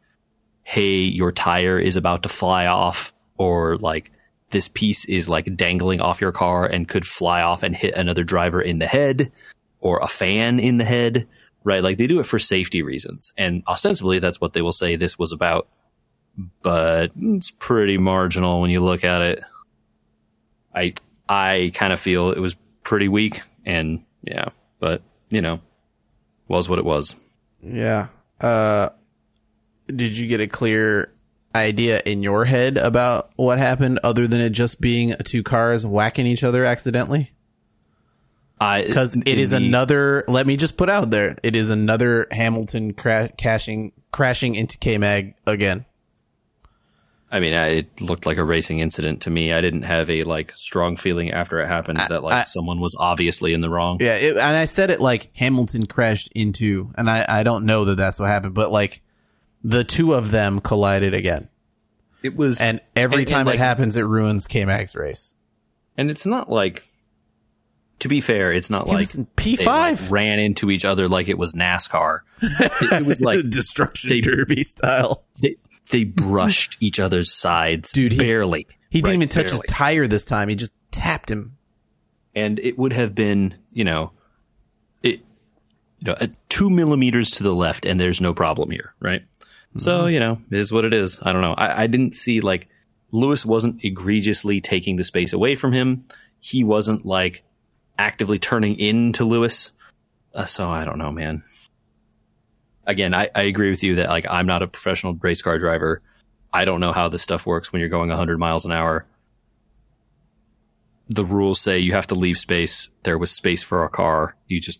[0.64, 4.11] hey, your tire is about to fly off, or like,
[4.51, 8.24] this piece is like dangling off your car and could fly off and hit another
[8.24, 9.32] driver in the head,
[9.80, 11.28] or a fan in the head,
[11.64, 11.84] right?
[11.84, 13.34] Like, they do it for safety reasons.
[13.38, 15.68] And ostensibly, that's what they will say this was about.
[16.61, 19.43] But it's pretty marginal when you look at it.
[20.74, 20.91] I,
[21.28, 24.49] I kind of feel it was pretty weak, and yeah,
[24.80, 25.59] but, you know,
[26.47, 27.16] was what it was.
[27.61, 28.07] Yeah.
[28.39, 28.89] Uh
[29.88, 31.11] did you get a clear
[31.55, 36.25] idea in your head about what happened other than it just being two cars whacking
[36.27, 37.31] each other accidentally?
[38.59, 40.23] I because it is the- another.
[40.27, 44.97] Let me just put out there: it is another Hamilton cra- crashing crashing into K
[44.97, 45.86] Mag again.
[47.29, 49.51] I mean, I, it looked like a racing incident to me.
[49.51, 52.95] I didn't have a like strong feeling after it happened that like I- someone was
[52.97, 53.97] obviously in the wrong.
[53.99, 57.86] Yeah, it, and I said it like Hamilton crashed into, and I I don't know
[57.86, 59.01] that that's what happened, but like
[59.64, 61.47] the two of them collided again,
[62.22, 65.34] It was, and every And- and, time like- it happens, it ruins K Mag's race.
[65.97, 66.84] and it's not like.
[67.99, 69.66] To be fair, it's not He like they, P5.
[69.66, 72.20] like, ran into each other like it was NASCAR.
[72.41, 75.24] It, it was like destruction they- derby style.
[75.39, 75.55] they,
[75.89, 78.68] they brushed each other's sides, Dude, he- barely.
[78.89, 80.49] He didn't Right, even touch his tire this time.
[80.49, 81.55] He just tapped him.
[82.36, 84.11] and it would have been, you know,
[85.01, 85.22] it
[85.99, 86.16] you know,
[86.49, 89.24] two millimeters to the left, and there's no problem here, right?
[89.76, 91.19] So you know, it is what it is.
[91.21, 91.53] I don't know.
[91.53, 92.67] I, I didn't see like
[93.11, 96.05] Lewis wasn't egregiously taking the space away from him.
[96.39, 97.43] He wasn't like
[97.97, 99.71] actively turning into Lewis.
[100.34, 101.43] Uh, so I don't know, man.
[102.86, 106.01] Again, I, I agree with you that like I'm not a professional race car driver.
[106.51, 109.05] I don't know how this stuff works when you're going 100 miles an hour.
[111.09, 112.89] The rules say you have to leave space.
[113.03, 114.36] There was space for a car.
[114.47, 114.80] You just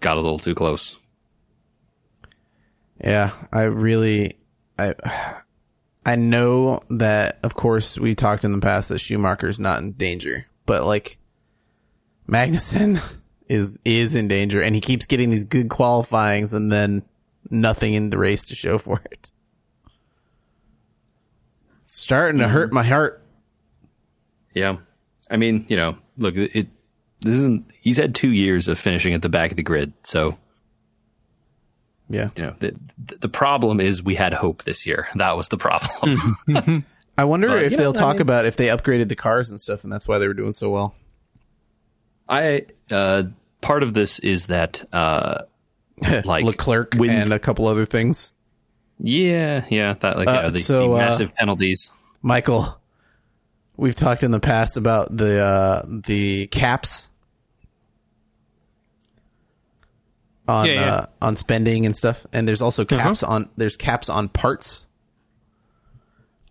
[0.00, 0.96] got a little too close.
[3.02, 4.36] Yeah, I really,
[4.78, 4.94] I,
[6.04, 7.38] I know that.
[7.42, 11.18] Of course, we talked in the past that Schumacher's not in danger, but like
[12.28, 13.02] Magnussen
[13.48, 17.02] is is in danger, and he keeps getting these good qualifyings, and then
[17.50, 19.30] nothing in the race to show for it.
[21.82, 22.74] It's starting to hurt mm-hmm.
[22.74, 23.24] my heart.
[24.54, 24.76] Yeah,
[25.30, 26.68] I mean, you know, look, it.
[27.20, 27.70] This isn't.
[27.80, 30.38] He's had two years of finishing at the back of the grid, so
[32.12, 32.74] Yeah, you know the
[33.20, 35.06] the problem is we had hope this year.
[35.14, 36.36] That was the problem.
[37.16, 39.60] I wonder But, if they'll I talk mean- about if they upgraded the cars and
[39.60, 40.94] stuff, and that's why they were doing so well.
[42.28, 43.24] I uh,
[43.60, 45.42] part of this is that uh,
[46.24, 48.32] like Leclerc when- and a couple other things.
[48.98, 51.92] yeah yeah that like you Uh, know, the, so, the uh, massive penalties.
[52.22, 52.78] Michael,
[53.76, 57.08] we've talked in the past about the uh, the caps
[60.48, 60.94] on Yeah, yeah.
[60.94, 64.86] Uh, on spending and stuff, and there's also caps on there's caps on parts.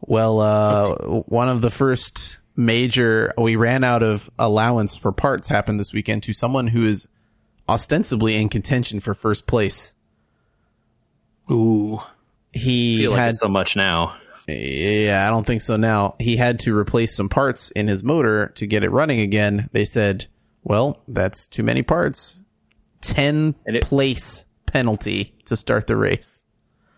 [0.01, 0.95] Well, uh,
[1.27, 6.23] one of the first major we ran out of allowance for parts happened this weekend
[6.23, 7.07] to someone who is
[7.67, 9.93] ostensibly in contention for first place.
[11.51, 11.99] Ooh.
[12.51, 14.15] He feel like had it's so much now.
[14.47, 16.15] Yeah, I don't think so now.
[16.19, 19.69] He had to replace some parts in his motor to get it running again.
[19.71, 20.25] They said,
[20.63, 22.41] well, that's too many parts.
[23.02, 26.43] 10 And it- place penalty to start the race.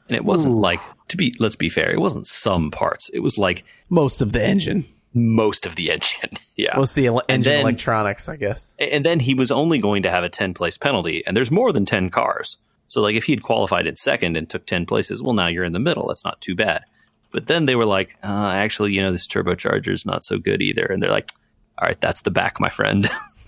[0.07, 3.09] And it wasn't like to be let's be fair, it wasn't some parts.
[3.13, 4.85] It was like Most of the engine.
[5.13, 6.37] most of the engine.
[6.57, 6.75] yeah.
[6.77, 8.73] Most of the ele- engine then- electronics, I guess.
[8.79, 11.71] and then he was only going to have a 10 place penalty and there's more
[11.73, 15.33] than 10 cars so like if he'd qualified in second and took 10 places well
[15.33, 16.83] now you're in the middle that's not too bad
[17.31, 20.83] but then they were like uh, actually you know this turbocharger's not so good either
[20.85, 21.29] and they're like
[21.77, 23.09] all right that's the back my friend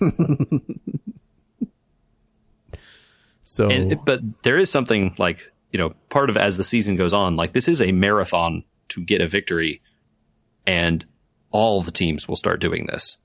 [3.54, 5.38] So, and but there is something like
[5.70, 9.00] you know part of as the season goes on like this is a marathon to
[9.00, 9.80] get a victory
[10.66, 11.06] and
[11.52, 13.18] all the teams will start doing this.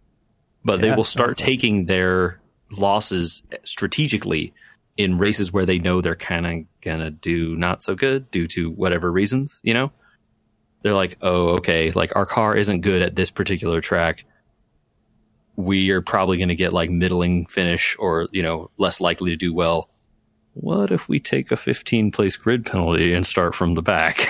[0.63, 4.53] But they will start sounds like- taking their losses strategically
[4.97, 8.69] in races where they know they're kind of gonna do not so good due to
[8.69, 9.91] whatever reasons you know?
[10.83, 14.25] They're like oh okay like our car isn't good at this particular track.
[15.55, 19.35] We are probably going to get like middling finish or you know less likely to
[19.35, 19.89] do well
[20.61, 24.27] what if we take a 15 place grid penalty and start from the back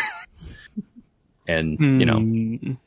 [1.47, 2.77] and you know Mm,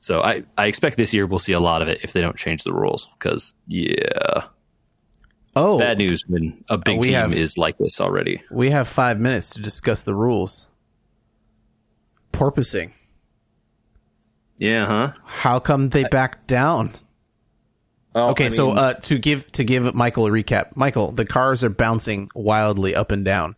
[0.00, 2.36] so I, I expect this year we'll see a lot of it if they don't
[2.36, 4.44] change the rules because yeah
[5.56, 9.18] oh, bad news when a big team have- is like this already we have five
[9.20, 10.66] minutes to discuss the rules.
[12.32, 12.92] Porpoising.
[14.58, 16.90] yeah huh How come they backed down?
[18.14, 22.30] Okay, so uh, to give to give Michael a recap, Michael, the cars are bouncing
[22.34, 23.56] wildly up and down,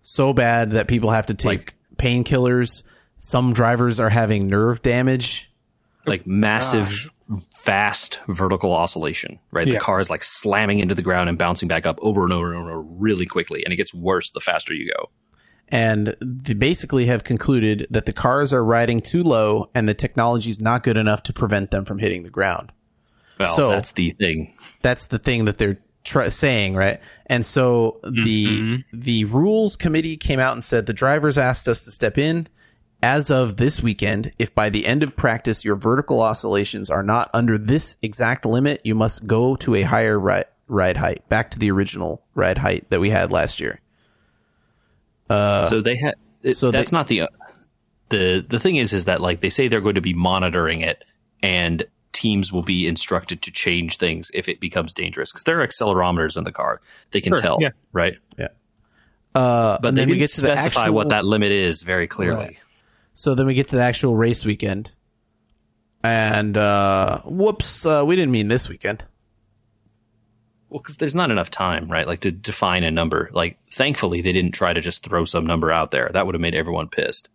[0.00, 2.82] so bad that people have to take painkillers.
[3.18, 5.50] Some drivers are having nerve damage.
[6.06, 7.08] like massive
[7.58, 9.74] fast vertical oscillation right Yeah.
[9.74, 12.52] the car is like slamming into the ground and bouncing back up over and over
[12.52, 15.10] and over really quickly and it gets worse the faster you go
[15.68, 20.50] and they basically have concluded that the cars are riding too low and the technology
[20.50, 22.72] is not good enough to prevent them from hitting the ground.
[23.40, 27.00] Well So- that's the thing That's the thing that they're tr- saying, right?
[27.26, 31.90] And so the the rules committee came out and said the drivers asked us to
[31.90, 32.46] step in.
[33.02, 37.30] As of this weekend, if by the end of practice your vertical oscillations are not
[37.32, 41.58] under this exact limit, you must go to a higher ride, ride height, back to
[41.58, 43.80] the original ride height that we had last year.
[45.28, 46.14] so they had
[46.54, 47.26] so that's they- not the uh,
[48.10, 51.04] the the thing is is that like they say they're going to be monitoring it
[51.42, 51.84] and
[52.20, 56.36] teams will be instructed to change things if it becomes dangerous because there are accelerometers
[56.36, 56.80] in the car
[57.12, 57.70] they can Sure, tell yeah.
[57.92, 58.16] right
[59.32, 62.08] Uh, but and they then we get to specify actual, what that limit is very
[62.08, 62.58] clearly Right.
[63.12, 64.92] So then we get to the actual race weekend,
[66.02, 69.04] and uh, whoops, uh, we didn't mean this weekend.
[70.68, 72.06] Well, because there's not enough time, right?
[72.06, 73.28] Like to define a number.
[73.32, 76.08] Like, thankfully, they didn't try to just throw some number out there.
[76.12, 77.28] That would have made everyone pissed.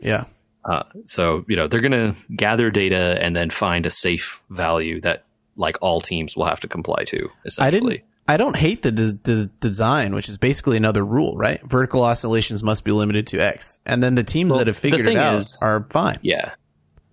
[0.00, 0.24] Yeah.
[0.68, 5.00] Uh, so, you know, they're going to gather data and then find a safe value
[5.00, 5.24] that,
[5.56, 7.28] like, all teams will have to comply to.
[7.28, 8.04] I Essentially, didn't.
[8.28, 11.62] I don't hate the, the the design, which is basically another rule, right?
[11.66, 15.06] Vertical oscillations must be limited to X, and then the teams Well, that have figured
[15.06, 16.18] it out is- are fine.
[16.20, 16.52] Yeah.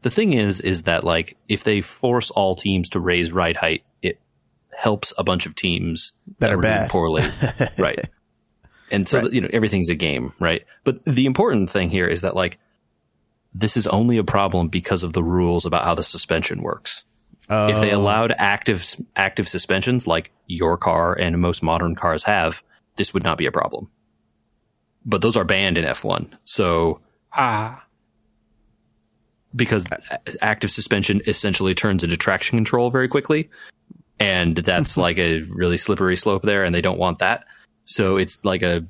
[0.02, 3.84] The thing is, is that like if they force all teams to raise ride height,
[4.02, 4.20] it
[4.78, 6.90] helps a bunch of teams That are were doing bad.
[6.90, 7.24] poorly,
[7.80, 8.10] right?
[8.92, 10.64] And so you know everything's a game, right?
[10.84, 12.60] But the important thing here is that like
[13.58, 17.06] this is only a problem because of the rules about how the suspension works.
[17.50, 17.98] If they Oh.
[18.00, 18.86] allowed active
[19.16, 22.62] active suspensions like your car and most modern cars have,
[22.98, 23.88] this would not be a problem.
[25.06, 26.34] But those are banned in F1.
[26.44, 27.00] So
[27.34, 27.84] Ah,
[29.56, 29.86] because
[30.42, 33.50] active suspension essentially turns into traction control very quickly.
[34.20, 37.46] And that's like a really slippery slope there, and they don't want that.
[37.86, 38.84] So it's like a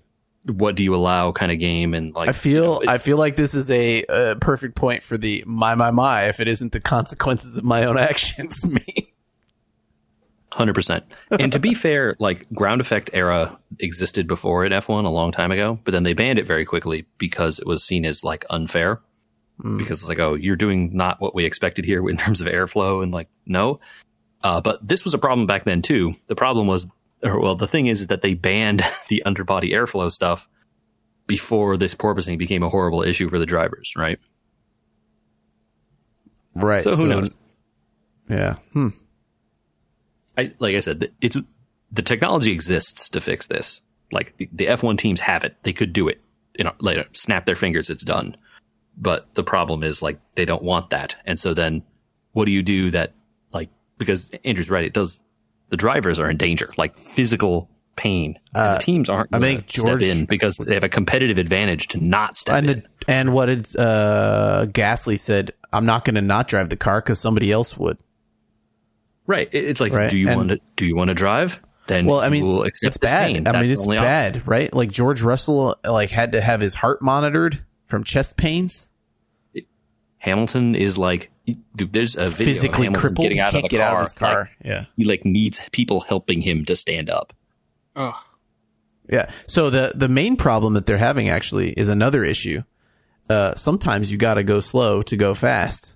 [0.46, 3.18] what do you allow kind of game, and like I feel you know, I feel
[3.18, 6.72] like this is a, uh perfect point for the my my my if it isn't
[6.72, 9.14] the consequences of my own actions me.
[10.52, 11.04] Hundred percent.
[11.32, 15.32] And to be fair, like ground effect era existed before in F one a long
[15.32, 18.46] time ago, but then they banned it very quickly because it was seen as like
[18.50, 19.02] unfair.
[19.78, 23.02] Because it's like, oh, you're doing not what we expected here in terms of airflow,
[23.02, 23.80] and like, no.
[24.44, 26.16] Uh, but this was a problem back then too.
[26.28, 26.88] The problem was,
[27.26, 30.48] or well, the thing is, is that they banned the underbody airflow stuff
[31.28, 34.20] before this porpoising became a horrible issue for the drivers, right?
[36.54, 36.84] Right.
[36.84, 37.30] So who knows?
[38.30, 38.56] Yeah.
[38.74, 38.90] Hmm.
[40.38, 41.38] I like I said, it's
[41.92, 43.82] the technology exists to fix this.
[44.12, 46.22] Like the, the F1 teams have it; they could do it.
[46.58, 48.36] You know, like snap their fingers, it's done.
[48.98, 51.84] But the problem is like they don't want that, and so then
[52.32, 53.14] what do you do that
[53.52, 55.22] like because Andrew's right, it does.
[55.70, 58.38] The drivers are in danger, like physical pain.
[58.54, 59.30] and teams aren't.
[59.34, 62.56] I gonna think George- step in because they have a competitive advantage to not step
[62.58, 62.88] And in.
[63.08, 67.52] and what uh Gasly said, I'm not going to not drive the car cuz somebody
[67.52, 67.98] else would.
[69.28, 69.50] right?
[69.52, 70.60] It's like, Right, do you want to?
[70.76, 71.62] Do you want to drive?
[71.88, 73.28] Then Well, I mean, will accept it's bad.
[73.28, 73.48] pain.
[73.48, 74.06] I That's mean, it's only option.
[74.08, 74.74] bad, right?
[74.74, 78.90] Like George Russell like had to have his heart monitored from chest pains.
[80.26, 81.32] Hamilton is like,
[81.76, 83.88] dude, there's a video Physically Hamilton crippled, getting he can't of the get car.
[83.90, 84.40] out of his car.
[84.60, 84.86] Like, yeah.
[84.98, 87.34] he like needs people helping him to stand up.
[87.96, 88.20] oh,
[89.08, 89.30] Yeah.
[89.48, 92.64] So the the main problem that they're having actually is another issue.
[93.30, 95.94] Uh, sometimes you got to go slow to go fast,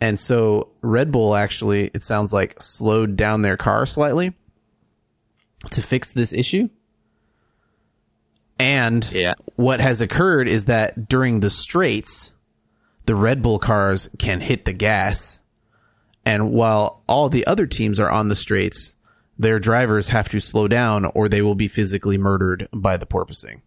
[0.00, 4.32] and so Red Bull actually, it sounds like, slowed down their car slightly
[5.70, 6.68] to fix this issue.
[8.58, 9.34] And Yeah.
[9.56, 12.32] what has occurred is that during the straights,
[13.06, 15.40] the Red Bull cars can hit the gas,
[16.24, 18.94] and while all the other teams are on the straights,
[19.38, 23.60] their drivers have to slow down or they will be physically murdered by the porpoising.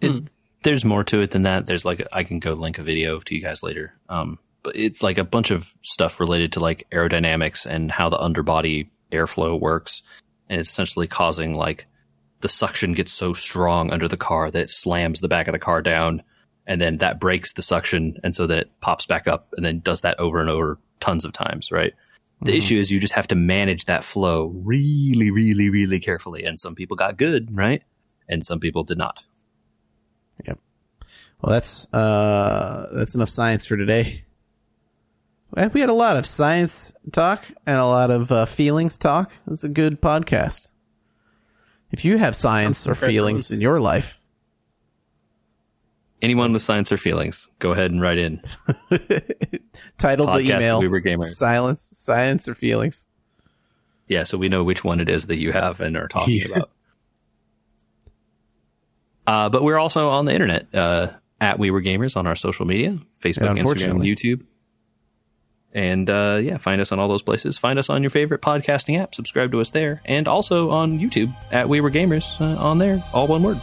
[0.00, 0.24] It,
[0.62, 1.66] there's more to it than that.
[1.66, 3.94] There's like I can go link a video to you guys later.
[4.08, 8.20] Um, but it's like a bunch of stuff related to like aerodynamics and how the
[8.20, 10.02] underbody airflow works,
[10.48, 11.86] and it's essentially causing like
[12.40, 15.58] the suction gets so strong under the car that it slams the back of the
[15.58, 16.22] car down,
[16.70, 19.80] and then that breaks the suction, and so that it pops back up, and then
[19.80, 21.92] does that over and over tons of times, right?
[22.42, 26.60] The issue is you just have to manage that flow really, really, really carefully, and
[26.60, 27.82] some people got good, right?
[28.28, 29.24] And some people did not.
[30.46, 30.60] Yep.
[31.42, 34.22] Well, that's uh, that's enough science for today.
[35.74, 39.32] We had a lot of science talk and a lot of uh, feelings talk.
[39.50, 40.68] It's a good podcast.
[41.90, 44.19] If you have science or feelings in your life,
[46.22, 48.42] Anyone with science or feelings, go ahead and write in.
[49.98, 51.34] title the email We Were Gamers.
[51.34, 53.06] silence science or feelings.
[54.06, 56.46] Yeah, so we know which one it is that you have and are talking Yeah.
[56.56, 56.70] about.
[59.26, 61.08] Uh, but we're also on the internet uh,
[61.40, 64.00] at We Were Gamers on our social media Facebook, Yeah, Instagram.
[64.04, 64.44] YouTube.
[65.72, 67.56] And uh, yeah, find us on all those places.
[67.56, 69.14] Find us on your favorite podcasting app.
[69.14, 70.02] Subscribe to us there.
[70.04, 73.60] And also on YouTube at We Were Gamers uh, on there, all one word.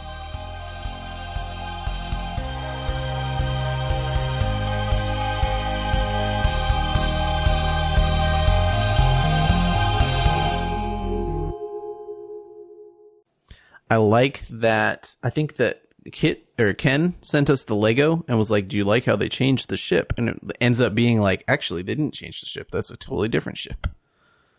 [13.90, 15.16] I like that.
[15.22, 15.82] I think that
[16.12, 19.28] Kit or Ken sent us the Lego and was like, "Do you like how they
[19.28, 22.70] changed the ship?" And it ends up being like, actually, they didn't change the ship.
[22.70, 23.86] That's a totally different ship.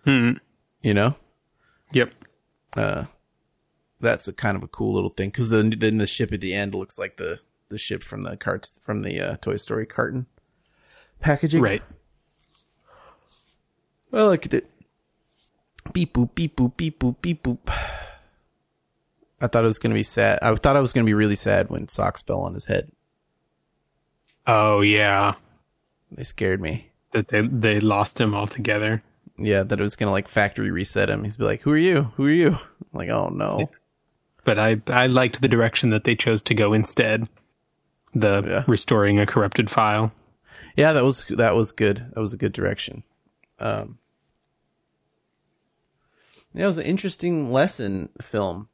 [0.06, 0.34] Hmm.
[0.82, 1.16] You know,
[1.92, 2.12] yep.
[4.00, 6.54] that's a kind of a cool little thing because then then the ship at the
[6.54, 10.26] end looks like the the ship from the cart from the uh, Toy Story carton
[11.20, 11.62] packaging.
[11.62, 11.84] Right.
[14.12, 14.70] Well I liked it.
[15.94, 18.06] Beep boop beep boop beep boop beep boop.
[19.42, 20.40] I thought it was gonna be sad.
[20.42, 22.92] I thought I was gonna be really sad when Sox fell on his head.
[24.48, 25.34] Oh yeah.
[26.12, 26.90] They scared me.
[27.14, 29.02] That they they lost him altogether.
[29.38, 31.24] yeah, that it was gonna like factory reset him.
[31.24, 32.12] He's be like, "Who are you?
[32.18, 32.60] Who are you?" I'm
[32.94, 33.70] like, oh no.
[34.44, 37.28] But I I liked the direction that they chose to go instead.
[38.14, 38.64] The Yeah.
[38.68, 40.12] restoring a corrupted file.
[40.76, 42.06] Yeah, that was that was good.
[42.14, 43.04] That was a good direction.
[43.60, 43.98] Um,
[46.54, 48.69] yeah, it was an interesting lesson film.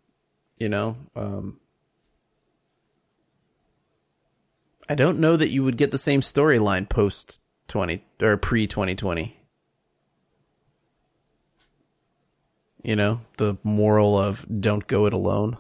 [0.58, 1.60] You know, um,
[4.88, 8.96] I don't know that you would get the same storyline post twenty or pre twenty
[8.96, 9.38] twenty.
[12.84, 15.58] You know, the moral of don't go it alone.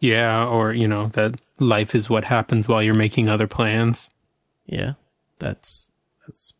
[0.00, 4.10] Yeah, or you know that life is what happens while you're making other plans.
[4.66, 4.94] Yeah,
[5.38, 5.88] that's
[6.26, 6.52] that's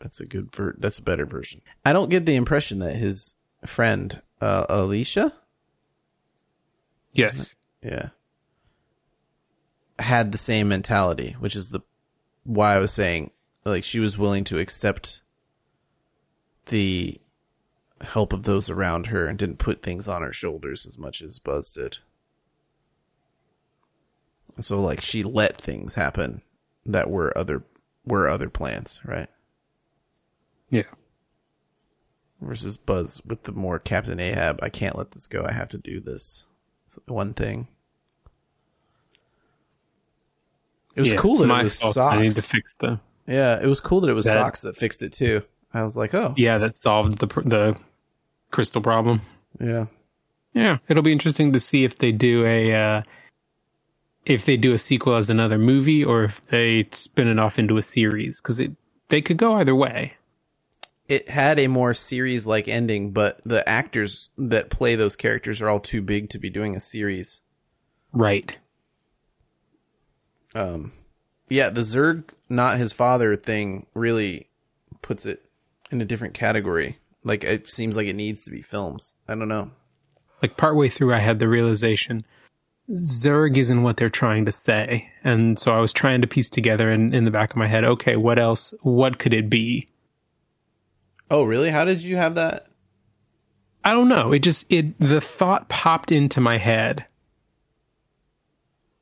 [0.00, 1.62] that's a good ver- that's a better version.
[1.86, 3.34] I don't get the impression that his
[3.64, 5.32] friend uh, Alisha,
[7.12, 7.54] Yes.
[7.82, 8.10] yeah,
[9.98, 11.80] had the same mentality, which is the
[12.44, 13.30] why I was saying
[13.64, 15.20] like she was willing to accept
[16.66, 17.20] the
[18.00, 21.38] help of those around her and didn't put things on her shoulders as much as
[21.38, 21.98] Buzz did.
[24.60, 26.42] So like she let things happen
[26.84, 27.62] that were other
[28.04, 29.28] were other plans, right?
[30.70, 30.82] Yeah.
[32.40, 34.58] versus Buzz with the more Captain Ahab.
[34.62, 35.44] I can't let this go.
[35.46, 36.44] I have to do this
[37.06, 37.66] one thing.
[40.94, 41.96] It was Yeah, cool that my it was fault.
[41.98, 42.50] I need to Sox.
[42.50, 43.00] fix the.
[43.26, 45.42] Yeah, it was cool that it was That- Sox that fixed it too.
[45.72, 47.76] I was like, oh, Yeah, that solved the the
[48.50, 49.22] crystal problem.
[49.60, 49.86] yeah.
[50.54, 53.02] Yeah, it'll be interesting to see if they do a uh,
[54.26, 57.78] if they do a sequel as another movie or if they spin it off into
[57.78, 58.70] a series because it
[59.08, 60.12] they could go either way.
[61.12, 65.68] It had a more series like ending, but the actors that play those characters are
[65.68, 67.42] all too big to be doing a series.
[68.14, 68.56] Right.
[70.54, 70.92] Um,
[71.50, 74.48] yeah, the Zurg, not his father thing really
[75.02, 75.44] puts it
[75.90, 76.98] in a different category.
[77.24, 79.14] Like, it seems like it needs to be films.
[79.28, 79.70] I don't know.
[80.40, 82.24] Like partway through, I had the realization
[82.90, 86.90] Zurg isn't what they're trying to say, and so I was trying to piece together
[86.90, 87.84] in, in the back of my head.
[87.84, 88.74] Okay, what else?
[88.82, 89.88] What could it be?
[91.32, 91.70] Oh, really?
[91.70, 92.66] How did you have that?
[93.82, 94.32] I don't know.
[94.32, 97.06] It just it the thought popped into my head.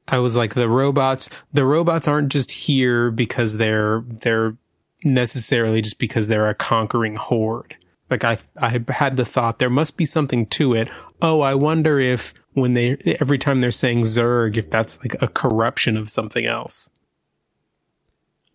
[0.07, 4.57] I was like the robots the robots aren't just here because they're they're
[5.03, 7.77] necessarily just because they're a conquering horde.
[8.11, 10.89] Like I I had the thought there must be something to it.
[11.21, 15.27] Oh, I wonder if when they every time they're saying Zurg if that's like a
[15.29, 16.89] corruption of something else.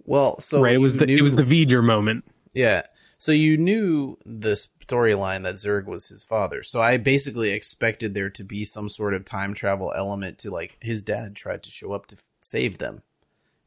[0.06, 0.76] Well, so right?
[0.76, 2.24] It was the knew- it was the V'ger moment.
[2.54, 2.84] yeah.
[3.18, 4.52] So you knew the
[4.88, 6.64] storyline that Zurg was his father.
[6.64, 10.78] So I basically expected there to be some sort of time travel element to like
[10.82, 13.02] his dad tried to show up to f- save them.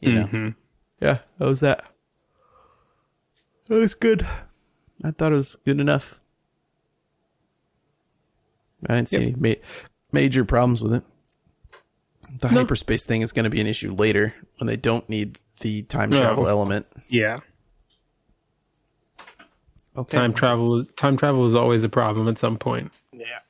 [0.00, 0.26] You know.
[0.26, 0.54] Mhm.
[1.00, 1.84] Yeah, how was that?
[3.66, 4.26] That was good.
[5.02, 6.20] I thought it was good enough.
[8.88, 9.60] I didn't see any ma-
[10.12, 11.02] major problems with it.
[12.40, 15.82] The hyperspace thing is going to be an issue later when they don't need the
[15.82, 16.20] time No.
[16.20, 16.86] travel element.
[17.08, 17.40] Yeah.
[19.98, 20.16] Okay.
[20.16, 22.92] Time travel time travel is always a problem at some point.
[23.12, 23.40] Yeah.